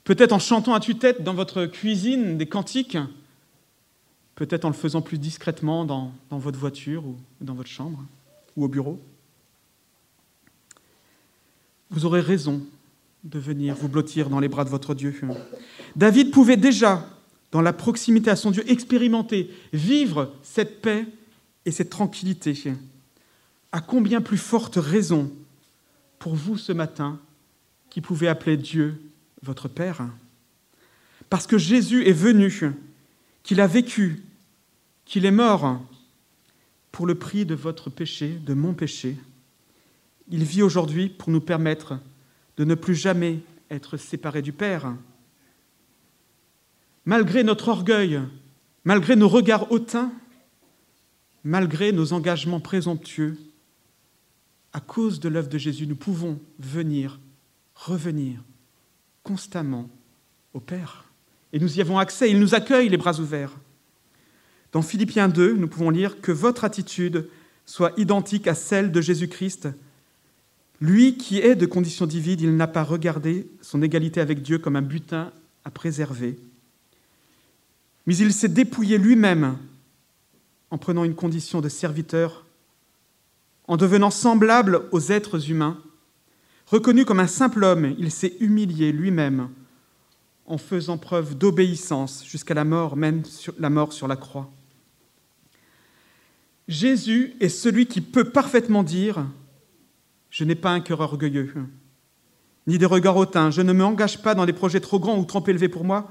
peut-être 0.04 0.34
en 0.34 0.40
chantant 0.40 0.76
à 0.76 0.80
tue-tête 0.80 1.24
dans 1.24 1.34
votre 1.34 1.66
cuisine 1.66 2.38
des 2.38 2.46
cantiques, 2.46 3.00
peut-être 4.36 4.66
en 4.66 4.70
le 4.70 4.76
faisant 4.76 5.02
plus 5.02 5.18
discrètement 5.18 5.86
dans, 5.86 6.14
votre 6.30 6.60
voiture 6.60 7.06
ou 7.06 7.18
dans 7.42 7.54
votre 7.54 7.70
chambre 7.70 8.04
ou 8.56 8.66
au 8.66 8.68
bureau. 8.68 9.02
Vous 11.90 12.06
aurez 12.06 12.22
raison 12.22 12.62
de 13.24 13.40
venir 13.40 13.76
vous 13.76 13.88
blottir 13.88 14.30
dans 14.30 14.40
les 14.40 14.50
bras 14.50 14.66
de 14.66 14.70
votre 14.70 14.94
Dieu. 14.94 15.14
David 15.96 16.32
pouvait 16.32 16.58
déjà, 16.58 17.08
dans 17.52 17.62
la 17.62 17.74
proximité 17.74 18.30
à 18.30 18.36
son 18.36 18.52
Dieu, 18.52 18.70
expérimenter, 18.70 19.50
vivre 19.72 20.34
cette 20.44 20.82
paix 20.82 21.06
et 21.66 21.72
cette 21.72 21.90
tranquillité. 21.90 22.54
À 23.72 23.82
combien 23.82 24.22
plus 24.22 24.38
forte 24.38 24.76
raison 24.76 25.32
pour 26.20 26.36
vous 26.36 26.58
ce 26.58 26.72
matin 26.72 27.20
qui 27.90 28.02
pouvez 28.02 28.28
appeler 28.28 28.58
Dieu 28.58 29.02
votre 29.42 29.68
Père? 29.68 30.06
Parce 31.30 31.48
que 31.48 31.58
Jésus 31.58 32.08
est 32.08 32.14
venu, 32.14 32.52
qu'il 33.46 33.62
a 33.62 33.68
vécu, 33.68 34.24
qu'il 35.06 35.24
est 35.24 35.32
mort 35.32 35.80
pour 36.92 37.06
le 37.06 37.14
prix 37.14 37.46
de 37.46 37.54
votre 37.54 37.92
péché, 37.92 38.30
de 38.30 38.56
mon 38.56 38.74
péché. 38.74 39.16
Il 40.30 40.44
vit 40.44 40.64
aujourd'hui 40.64 41.10
pour 41.10 41.30
nous 41.30 41.42
permettre 41.42 42.00
de 42.58 42.66
ne 42.66 42.74
plus 42.74 42.96
jamais 42.96 43.40
être 43.70 43.98
séparés 43.98 44.42
du 44.42 44.52
Père. 44.52 44.96
Malgré 47.06 47.44
notre 47.44 47.68
orgueil, 47.68 48.20
malgré 48.84 49.16
nos 49.16 49.30
regards 49.30 49.72
hautains, 49.72 50.12
malgré 51.44 51.92
nos 51.92 52.14
engagements 52.14 52.60
présomptueux, 52.60 53.38
à 54.74 54.80
cause 54.80 55.20
de 55.20 55.30
l'œuvre 55.30 55.50
de 55.50 55.60
Jésus, 55.60 55.86
nous 55.86 55.96
pouvons 55.96 56.40
venir, 56.58 57.20
revenir 57.76 58.42
constamment 59.22 59.88
au 60.56 60.60
Père. 60.60 61.05
Et 61.56 61.60
nous 61.60 61.78
y 61.78 61.82
avons 61.82 61.98
accès, 61.98 62.30
il 62.30 62.38
nous 62.42 62.54
accueille 62.54 62.90
les 62.90 62.98
bras 62.98 63.18
ouverts. 63.18 63.54
Dans 64.74 64.82
Philippiens 64.82 65.30
2, 65.30 65.54
nous 65.54 65.70
pouvons 65.70 65.90
lire 65.90 66.20
que 66.20 66.34
votre 66.34 66.66
attitude 66.66 67.30
soit 67.66 67.94
identique 67.96 68.46
à 68.48 68.54
celle 68.54 68.92
de 68.92 69.00
Jésus-Christ. 69.00 69.70
Lui 70.82 71.16
qui 71.16 71.40
est 71.40 71.56
de 71.56 71.66
condition 71.66 72.08
divine, 72.08 72.42
il 72.42 72.58
n'a 72.58 72.68
pas 72.68 72.84
regardé 72.84 73.48
son 73.62 73.82
égalité 73.82 74.20
avec 74.20 74.42
Dieu 74.42 74.58
comme 74.58 74.76
un 74.76 74.82
butin 74.82 75.32
à 75.64 75.72
préserver, 75.72 76.38
mais 78.06 78.18
il 78.18 78.34
s'est 78.34 78.50
dépouillé 78.50 78.98
lui-même 78.98 79.58
en 80.72 80.78
prenant 80.78 81.06
une 81.06 81.16
condition 81.16 81.62
de 81.62 81.70
serviteur, 81.70 82.46
en 83.70 83.78
devenant 83.78 84.12
semblable 84.12 84.82
aux 84.92 85.10
êtres 85.10 85.50
humains. 85.50 85.80
Reconnu 86.68 87.06
comme 87.06 87.22
un 87.22 87.28
simple 87.28 87.64
homme, 87.64 87.96
il 87.98 88.12
s'est 88.12 88.36
humilié 88.42 88.92
lui-même 88.92 89.48
en 90.46 90.58
faisant 90.58 90.98
preuve 90.98 91.38
d'obéissance 91.38 92.24
jusqu'à 92.26 92.54
la 92.54 92.64
mort, 92.64 92.96
même 92.96 93.26
sur 93.26 93.54
la 93.60 93.70
mort 93.70 93.94
sur 93.94 94.08
la 94.08 94.16
croix. 94.16 94.52
Jésus 96.68 97.34
est 97.40 97.50
celui 97.50 97.88
qui 97.88 98.02
peut 98.02 98.32
parfaitement 98.32 98.84
dire 98.84 99.26
Je 100.30 100.44
n'ai 100.44 100.56
pas 100.56 100.72
un 100.72 100.82
cœur 100.82 101.02
orgueilleux, 101.02 101.54
ni 102.68 102.78
des 102.78 102.86
regards 102.86 103.18
hautains, 103.18 103.52
je 103.52 103.62
ne 103.62 103.74
m'engage 103.74 104.22
pas 104.22 104.36
dans 104.36 104.46
des 104.46 104.54
projets 104.54 104.80
trop 104.80 105.00
grands 105.00 105.20
ou 105.20 105.26
trop 105.26 105.44
élevés 105.48 105.70
pour 105.70 105.84
moi. 105.84 106.10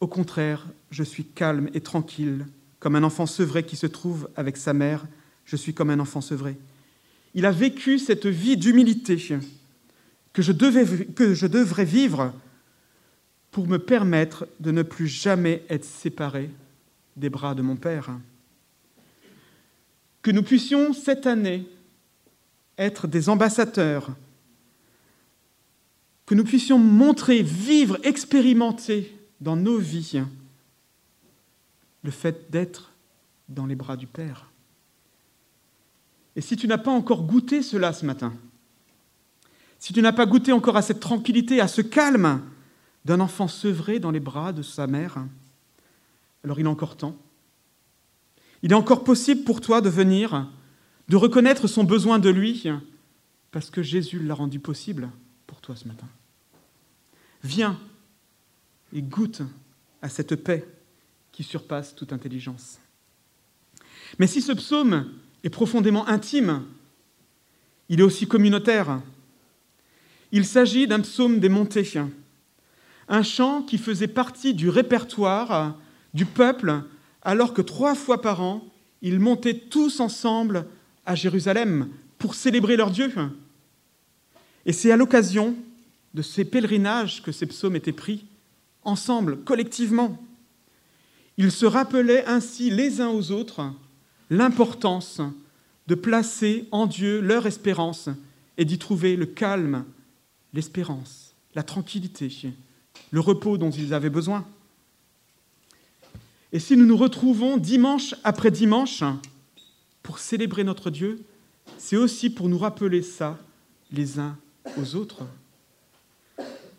Au 0.00 0.06
contraire, 0.06 0.66
je 0.90 1.02
suis 1.02 1.24
calme 1.24 1.70
et 1.74 1.80
tranquille, 1.80 2.46
comme 2.80 2.96
un 2.96 3.04
enfant 3.04 3.26
sevré 3.26 3.64
qui 3.64 3.76
se 3.76 3.86
trouve 3.86 4.28
avec 4.36 4.56
sa 4.56 4.72
mère, 4.74 5.06
je 5.44 5.56
suis 5.56 5.74
comme 5.74 5.90
un 5.90 6.00
enfant 6.00 6.20
sevré. 6.20 6.56
Il 7.34 7.46
a 7.46 7.52
vécu 7.52 7.98
cette 7.98 8.26
vie 8.26 8.56
d'humilité 8.56 9.16
que 10.32 10.42
que 10.42 11.34
je 11.34 11.46
devrais 11.46 11.84
vivre 11.84 12.32
pour 13.54 13.68
me 13.68 13.78
permettre 13.78 14.48
de 14.58 14.72
ne 14.72 14.82
plus 14.82 15.06
jamais 15.06 15.62
être 15.70 15.84
séparé 15.84 16.50
des 17.16 17.30
bras 17.30 17.54
de 17.54 17.62
mon 17.62 17.76
Père 17.76 18.10
que 20.22 20.32
nous 20.32 20.42
puissions 20.42 20.92
cette 20.92 21.24
année 21.24 21.64
être 22.76 23.06
des 23.06 23.28
ambassadeurs, 23.28 24.10
que 26.26 26.34
nous 26.34 26.42
puissions 26.42 26.80
montrer, 26.80 27.42
vivre, 27.42 27.96
expérimenter 28.02 29.16
dans 29.40 29.54
nos 29.54 29.78
vies 29.78 30.22
le 32.02 32.10
fait 32.10 32.50
d'être 32.50 32.90
dans 33.48 33.66
les 33.66 33.76
bras 33.76 33.96
du 33.96 34.08
Père. 34.08 34.50
Et 36.34 36.40
si 36.40 36.56
tu 36.56 36.66
n'as 36.66 36.78
pas 36.78 36.90
encore 36.90 37.22
goûté 37.22 37.62
cela 37.62 37.92
ce 37.92 38.04
matin, 38.04 38.34
si 39.78 39.92
tu 39.92 40.02
n'as 40.02 40.12
pas 40.12 40.26
goûté 40.26 40.50
encore 40.50 40.76
à 40.76 40.82
cette 40.82 40.98
tranquillité, 40.98 41.60
à 41.60 41.68
ce 41.68 41.82
calme 41.82 42.42
d'un 43.04 43.20
enfant 43.20 43.48
sevré 43.48 43.98
dans 43.98 44.10
les 44.10 44.20
bras 44.20 44.52
de 44.52 44.62
sa 44.62 44.86
mère, 44.86 45.18
alors 46.42 46.58
il 46.60 46.66
est 46.66 46.68
encore 46.68 46.96
temps 46.96 47.16
il 48.64 48.72
est 48.72 48.76
encore 48.76 49.04
possible 49.04 49.44
pour 49.44 49.60
toi 49.60 49.82
de 49.82 49.90
venir, 49.90 50.50
de 51.08 51.16
reconnaître 51.16 51.68
son 51.68 51.84
besoin 51.84 52.18
de 52.18 52.30
lui, 52.30 52.64
parce 53.50 53.68
que 53.68 53.82
Jésus 53.82 54.20
l'a 54.20 54.32
rendu 54.32 54.58
possible 54.58 55.10
pour 55.46 55.60
toi 55.60 55.76
ce 55.76 55.86
matin. 55.86 56.08
Viens 57.42 57.78
et 58.94 59.02
goûte 59.02 59.42
à 60.00 60.08
cette 60.08 60.36
paix 60.36 60.66
qui 61.30 61.42
surpasse 61.42 61.94
toute 61.94 62.14
intelligence. 62.14 62.78
Mais 64.18 64.26
si 64.26 64.40
ce 64.40 64.52
psaume 64.52 65.12
est 65.42 65.50
profondément 65.50 66.08
intime, 66.08 66.64
il 67.90 68.00
est 68.00 68.04
aussi 68.04 68.26
communautaire. 68.26 69.02
Il 70.32 70.46
s'agit 70.46 70.86
d'un 70.86 71.00
psaume 71.00 71.38
des 71.38 71.50
montées, 71.50 71.84
un 73.08 73.22
chant 73.22 73.62
qui 73.62 73.78
faisait 73.78 74.08
partie 74.08 74.54
du 74.54 74.68
répertoire 74.68 75.76
du 76.14 76.26
peuple 76.26 76.82
alors 77.22 77.54
que 77.54 77.62
trois 77.62 77.94
fois 77.94 78.20
par 78.20 78.40
an, 78.42 78.64
ils 79.02 79.18
montaient 79.18 79.58
tous 79.58 80.00
ensemble 80.00 80.66
à 81.06 81.14
Jérusalem 81.14 81.88
pour 82.18 82.34
célébrer 82.34 82.76
leur 82.76 82.90
Dieu. 82.90 83.12
Et 84.66 84.72
c'est 84.72 84.92
à 84.92 84.96
l'occasion 84.96 85.54
de 86.14 86.22
ces 86.22 86.44
pèlerinages 86.44 87.22
que 87.22 87.32
ces 87.32 87.46
psaumes 87.46 87.76
étaient 87.76 87.92
pris, 87.92 88.24
ensemble, 88.82 89.38
collectivement. 89.44 90.22
Ils 91.36 91.50
se 91.50 91.66
rappelaient 91.66 92.24
ainsi 92.26 92.70
les 92.70 93.00
uns 93.00 93.08
aux 93.08 93.32
autres 93.32 93.72
l'importance 94.30 95.20
de 95.86 95.94
placer 95.94 96.66
en 96.70 96.86
Dieu 96.86 97.20
leur 97.20 97.46
espérance 97.46 98.08
et 98.56 98.64
d'y 98.64 98.78
trouver 98.78 99.16
le 99.16 99.26
calme, 99.26 99.84
l'espérance, 100.52 101.34
la 101.54 101.62
tranquillité, 101.62 102.30
le 103.14 103.20
repos 103.20 103.58
dont 103.58 103.70
ils 103.70 103.94
avaient 103.94 104.10
besoin. 104.10 104.44
Et 106.52 106.58
si 106.58 106.76
nous 106.76 106.84
nous 106.84 106.96
retrouvons 106.96 107.58
dimanche 107.58 108.12
après 108.24 108.50
dimanche 108.50 109.04
pour 110.02 110.18
célébrer 110.18 110.64
notre 110.64 110.90
Dieu, 110.90 111.22
c'est 111.78 111.96
aussi 111.96 112.28
pour 112.28 112.48
nous 112.48 112.58
rappeler 112.58 113.02
ça 113.02 113.38
les 113.92 114.18
uns 114.18 114.36
aux 114.76 114.96
autres. 114.96 115.22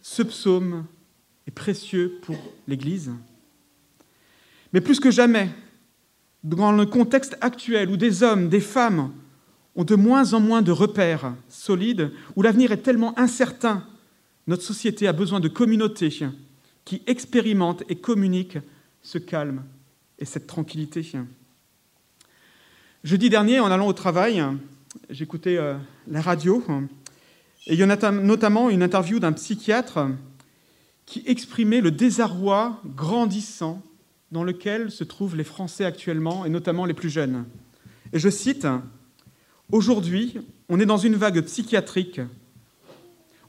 Ce 0.01 0.23
psaume 0.23 0.83
est 1.47 1.51
précieux 1.51 2.19
pour 2.23 2.35
l'Église. 2.67 3.13
Mais 4.73 4.81
plus 4.81 4.99
que 4.99 5.11
jamais, 5.11 5.49
dans 6.43 6.73
le 6.73 6.85
contexte 6.85 7.37
actuel 7.39 7.89
où 7.89 7.95
des 7.95 8.23
hommes, 8.23 8.49
des 8.49 8.59
femmes 8.59 9.13
ont 9.77 9.85
de 9.85 9.95
moins 9.95 10.33
en 10.33 10.41
moins 10.41 10.61
de 10.61 10.73
repères 10.73 11.33
solides, 11.47 12.11
où 12.35 12.41
l'avenir 12.41 12.73
est 12.73 12.83
tellement 12.83 13.17
incertain, 13.17 13.85
notre 14.47 14.63
société 14.63 15.07
a 15.07 15.13
besoin 15.13 15.39
de 15.39 15.47
communautés 15.47 16.19
qui 16.83 17.01
expérimentent 17.07 17.83
et 17.89 17.95
communiquent 17.95 18.59
ce 19.01 19.17
calme 19.17 19.63
et 20.19 20.25
cette 20.25 20.47
tranquillité. 20.47 21.05
Jeudi 23.03 23.29
dernier, 23.29 23.59
en 23.59 23.71
allant 23.71 23.87
au 23.87 23.93
travail, 23.93 24.43
j'écoutais 25.09 25.57
euh, 25.57 25.75
la 26.07 26.21
radio 26.21 26.63
et 27.67 27.73
il 27.73 27.79
y 27.79 27.83
en 27.83 27.89
a 27.89 28.11
notamment 28.11 28.69
une 28.69 28.83
interview 28.83 29.19
d'un 29.19 29.33
psychiatre 29.33 30.07
qui 31.05 31.23
exprimait 31.25 31.81
le 31.81 31.91
désarroi 31.91 32.81
grandissant 32.85 33.81
dans 34.31 34.43
lequel 34.43 34.91
se 34.91 35.03
trouvent 35.03 35.35
les 35.35 35.43
Français 35.43 35.85
actuellement, 35.85 36.45
et 36.45 36.49
notamment 36.49 36.85
les 36.85 36.95
plus 36.95 37.09
jeunes. 37.09 37.45
Et 38.11 38.19
je 38.19 38.29
cite, 38.29 38.67
Aujourd'hui, 39.71 40.37
on 40.69 40.79
est 40.79 40.85
dans 40.85 40.97
une 40.97 41.15
vague 41.15 41.41
psychiatrique, 41.41 42.21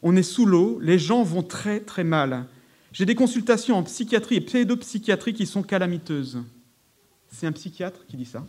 on 0.03 0.17
est 0.17 0.23
sous 0.23 0.47
l'eau, 0.47 0.79
les 0.81 0.99
gens 0.99 1.23
vont 1.23 1.43
très 1.43 1.81
très 1.81 2.05
mal. 2.05 2.47
J'ai 2.93 3.07
des 3.07 3.15
consultations 3.15 3.77
en 3.77 3.83
psychiatrie 3.83 4.37
et 4.37 4.41
pédopsychiatrie 4.41 5.35
qui 5.35 5.47
sont 5.47 5.63
calamiteuses. 5.63 6.39
C'est 7.31 7.47
un 7.47 7.53
psychiatre 7.53 8.07
qui 8.07 8.17
dit 8.17 8.25
ça. 8.25 8.47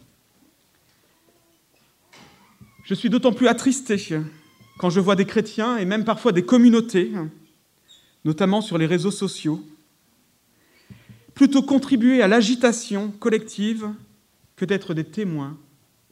Je 2.83 2.93
suis 2.93 3.09
d'autant 3.09 3.33
plus 3.33 3.47
attristé 3.47 3.97
quand 4.77 4.89
je 4.89 5.01
vois 5.01 5.17
des 5.17 5.25
chrétiens 5.25 5.77
et 5.77 5.85
même 5.85 6.05
parfois 6.05 6.31
des 6.31 6.43
communautés, 6.43 7.11
notamment 8.23 8.61
sur 8.61 8.77
les 8.77 8.85
réseaux 8.85 9.11
sociaux, 9.11 9.61
plutôt 11.33 11.61
contribuer 11.61 12.21
à 12.21 12.27
l'agitation 12.27 13.11
collective 13.11 13.89
que 14.55 14.65
d'être 14.65 14.93
des 14.93 15.03
témoins 15.03 15.57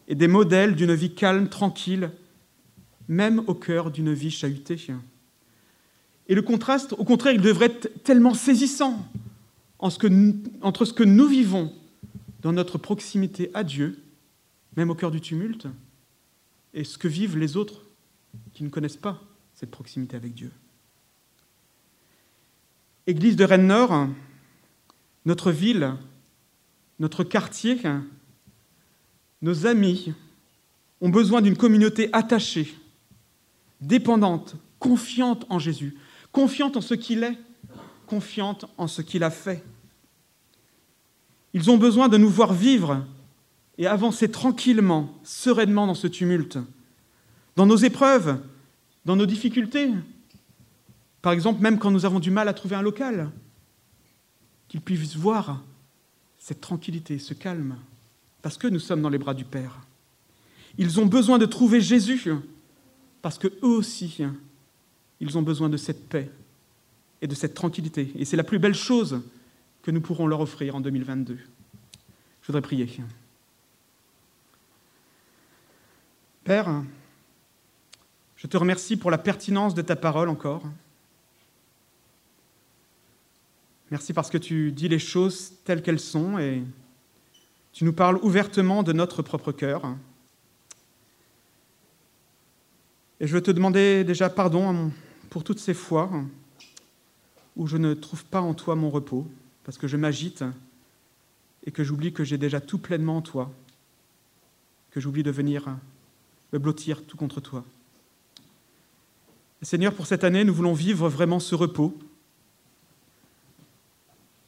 et 0.07 0.15
des 0.15 0.27
modèles 0.27 0.75
d'une 0.75 0.93
vie 0.93 1.15
calme, 1.15 1.47
tranquille, 1.47 2.11
même 3.07 3.43
au 3.47 3.53
cœur 3.53 3.91
d'une 3.91 4.13
vie 4.13 4.31
chahutée. 4.31 4.77
Et 6.27 6.35
le 6.35 6.41
contraste, 6.41 6.93
au 6.93 7.03
contraire, 7.03 7.33
il 7.33 7.41
devrait 7.41 7.67
être 7.67 8.03
tellement 8.03 8.33
saisissant 8.33 9.07
entre 9.79 10.85
ce 10.85 10.93
que 10.93 11.03
nous 11.03 11.27
vivons 11.27 11.71
dans 12.41 12.53
notre 12.53 12.77
proximité 12.77 13.51
à 13.53 13.63
Dieu, 13.63 13.99
même 14.75 14.89
au 14.89 14.95
cœur 14.95 15.11
du 15.11 15.21
tumulte, 15.21 15.67
et 16.73 16.83
ce 16.83 16.97
que 16.97 17.07
vivent 17.07 17.37
les 17.37 17.57
autres 17.57 17.83
qui 18.53 18.63
ne 18.63 18.69
connaissent 18.69 18.97
pas 18.97 19.21
cette 19.53 19.71
proximité 19.71 20.17
avec 20.17 20.33
Dieu. 20.33 20.51
Église 23.07 23.35
de 23.35 23.45
Rennes-Nord, 23.45 24.07
notre 25.25 25.51
ville, 25.51 25.93
notre 26.99 27.23
quartier, 27.23 27.79
nos 29.41 29.65
amis 29.67 30.13
ont 31.01 31.09
besoin 31.09 31.41
d'une 31.41 31.57
communauté 31.57 32.09
attachée, 32.13 32.73
dépendante, 33.79 34.55
confiante 34.79 35.45
en 35.49 35.59
Jésus, 35.59 35.95
confiante 36.35 36.75
en 36.75 36.81
ce 36.81 36.93
qu'il 36.93 37.23
est, 37.23 37.37
confiante 38.07 38.65
en 38.77 38.87
ce 38.87 39.01
qu'il 39.01 39.23
a 39.23 39.31
fait. 39.31 39.63
Ils 41.53 41.71
ont 41.71 41.77
besoin 41.77 42.09
de 42.09 42.17
nous 42.17 42.29
voir 42.29 42.51
vivre 42.51 43.05
et 43.77 43.87
avancer 43.87 44.29
tranquillement, 44.29 45.17
sereinement 45.23 45.87
dans 45.87 45.95
ce 45.95 46.07
tumulte, 46.07 46.57
dans 47.55 47.65
nos 47.65 47.77
épreuves, 47.77 48.41
dans 49.05 49.15
nos 49.15 49.25
difficultés. 49.25 49.93
Par 51.21 51.31
exemple, 51.31 51.61
même 51.61 51.79
quand 51.79 51.89
nous 51.89 52.05
avons 52.05 52.19
du 52.19 52.31
mal 52.31 52.49
à 52.49 52.53
trouver 52.53 52.75
un 52.75 52.81
local, 52.81 53.31
qu'ils 54.67 54.81
puissent 54.81 55.15
voir 55.15 55.63
cette 56.37 56.59
tranquillité, 56.59 57.17
ce 57.17 57.33
calme, 57.33 57.77
parce 58.41 58.57
que 58.57 58.67
nous 58.67 58.79
sommes 58.79 59.01
dans 59.01 59.09
les 59.09 59.17
bras 59.17 59.33
du 59.33 59.45
Père. 59.45 59.79
Ils 60.77 60.99
ont 60.99 61.05
besoin 61.05 61.37
de 61.37 61.45
trouver 61.45 61.79
Jésus, 61.79 62.29
parce 63.21 63.37
que 63.37 63.47
eux 63.63 63.77
aussi, 63.77 64.21
ils 65.19 65.37
ont 65.37 65.41
besoin 65.41 65.69
de 65.69 65.77
cette 65.77 66.09
paix 66.09 66.29
et 67.21 67.27
de 67.27 67.35
cette 67.35 67.53
tranquillité. 67.53 68.11
Et 68.15 68.25
c'est 68.25 68.37
la 68.37 68.43
plus 68.43 68.59
belle 68.59 68.75
chose 68.75 69.21
que 69.81 69.91
nous 69.91 70.01
pourrons 70.01 70.27
leur 70.27 70.41
offrir 70.41 70.75
en 70.75 70.81
2022. 70.81 71.37
Je 72.41 72.47
voudrais 72.47 72.61
prier. 72.61 72.89
Père, 76.43 76.83
je 78.35 78.47
te 78.47 78.57
remercie 78.57 78.97
pour 78.97 79.09
la 79.09 79.17
pertinence 79.17 79.73
de 79.73 79.81
ta 79.81 79.95
parole 79.95 80.29
encore. 80.29 80.63
Merci 83.91 84.13
parce 84.13 84.29
que 84.29 84.37
tu 84.37 84.71
dis 84.71 84.87
les 84.87 84.99
choses 84.99 85.53
telles 85.63 85.81
qu'elles 85.81 85.99
sont 85.99 86.37
et 86.37 86.63
tu 87.71 87.83
nous 87.83 87.93
parles 87.93 88.17
ouvertement 88.21 88.83
de 88.83 88.93
notre 88.93 89.21
propre 89.21 89.51
cœur. 89.51 89.95
Et 93.19 93.27
je 93.27 93.33
veux 93.33 93.41
te 93.41 93.51
demander 93.51 94.03
déjà 94.03 94.29
pardon 94.29 94.91
pour 95.35 95.43
toutes 95.43 95.59
ces 95.59 95.73
fois 95.73 96.09
où 97.57 97.67
je 97.67 97.75
ne 97.75 97.93
trouve 97.93 98.23
pas 98.23 98.39
en 98.39 98.53
toi 98.53 98.73
mon 98.73 98.89
repos, 98.89 99.27
parce 99.65 99.77
que 99.77 99.85
je 99.85 99.97
m'agite 99.97 100.45
et 101.65 101.71
que 101.71 101.83
j'oublie 101.83 102.13
que 102.13 102.23
j'ai 102.23 102.37
déjà 102.37 102.61
tout 102.61 102.77
pleinement 102.77 103.17
en 103.17 103.21
toi, 103.21 103.51
que 104.91 105.01
j'oublie 105.01 105.23
de 105.23 105.31
venir 105.31 105.75
me 106.53 106.57
blottir 106.57 107.05
tout 107.05 107.17
contre 107.17 107.41
toi. 107.41 107.65
Seigneur, 109.61 109.93
pour 109.93 110.07
cette 110.07 110.23
année, 110.23 110.45
nous 110.45 110.53
voulons 110.53 110.71
vivre 110.71 111.09
vraiment 111.09 111.41
ce 111.41 111.53
repos. 111.53 111.93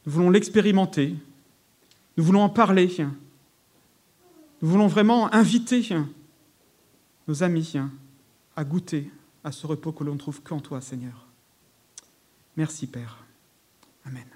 Nous 0.06 0.12
voulons 0.12 0.30
l'expérimenter. 0.30 1.14
Nous 2.16 2.24
voulons 2.24 2.40
en 2.40 2.48
parler. 2.48 2.88
Nous 4.62 4.68
voulons 4.70 4.86
vraiment 4.86 5.30
inviter 5.34 5.86
nos 7.26 7.42
amis 7.42 7.74
à 8.56 8.64
goûter 8.64 9.10
à 9.48 9.52
ce 9.52 9.66
repos 9.66 9.92
que 9.92 10.04
l'on 10.04 10.12
ne 10.12 10.18
trouve 10.18 10.42
qu'en 10.42 10.60
toi, 10.60 10.82
Seigneur. 10.82 11.26
Merci, 12.56 12.86
Père. 12.86 13.24
Amen. 14.04 14.26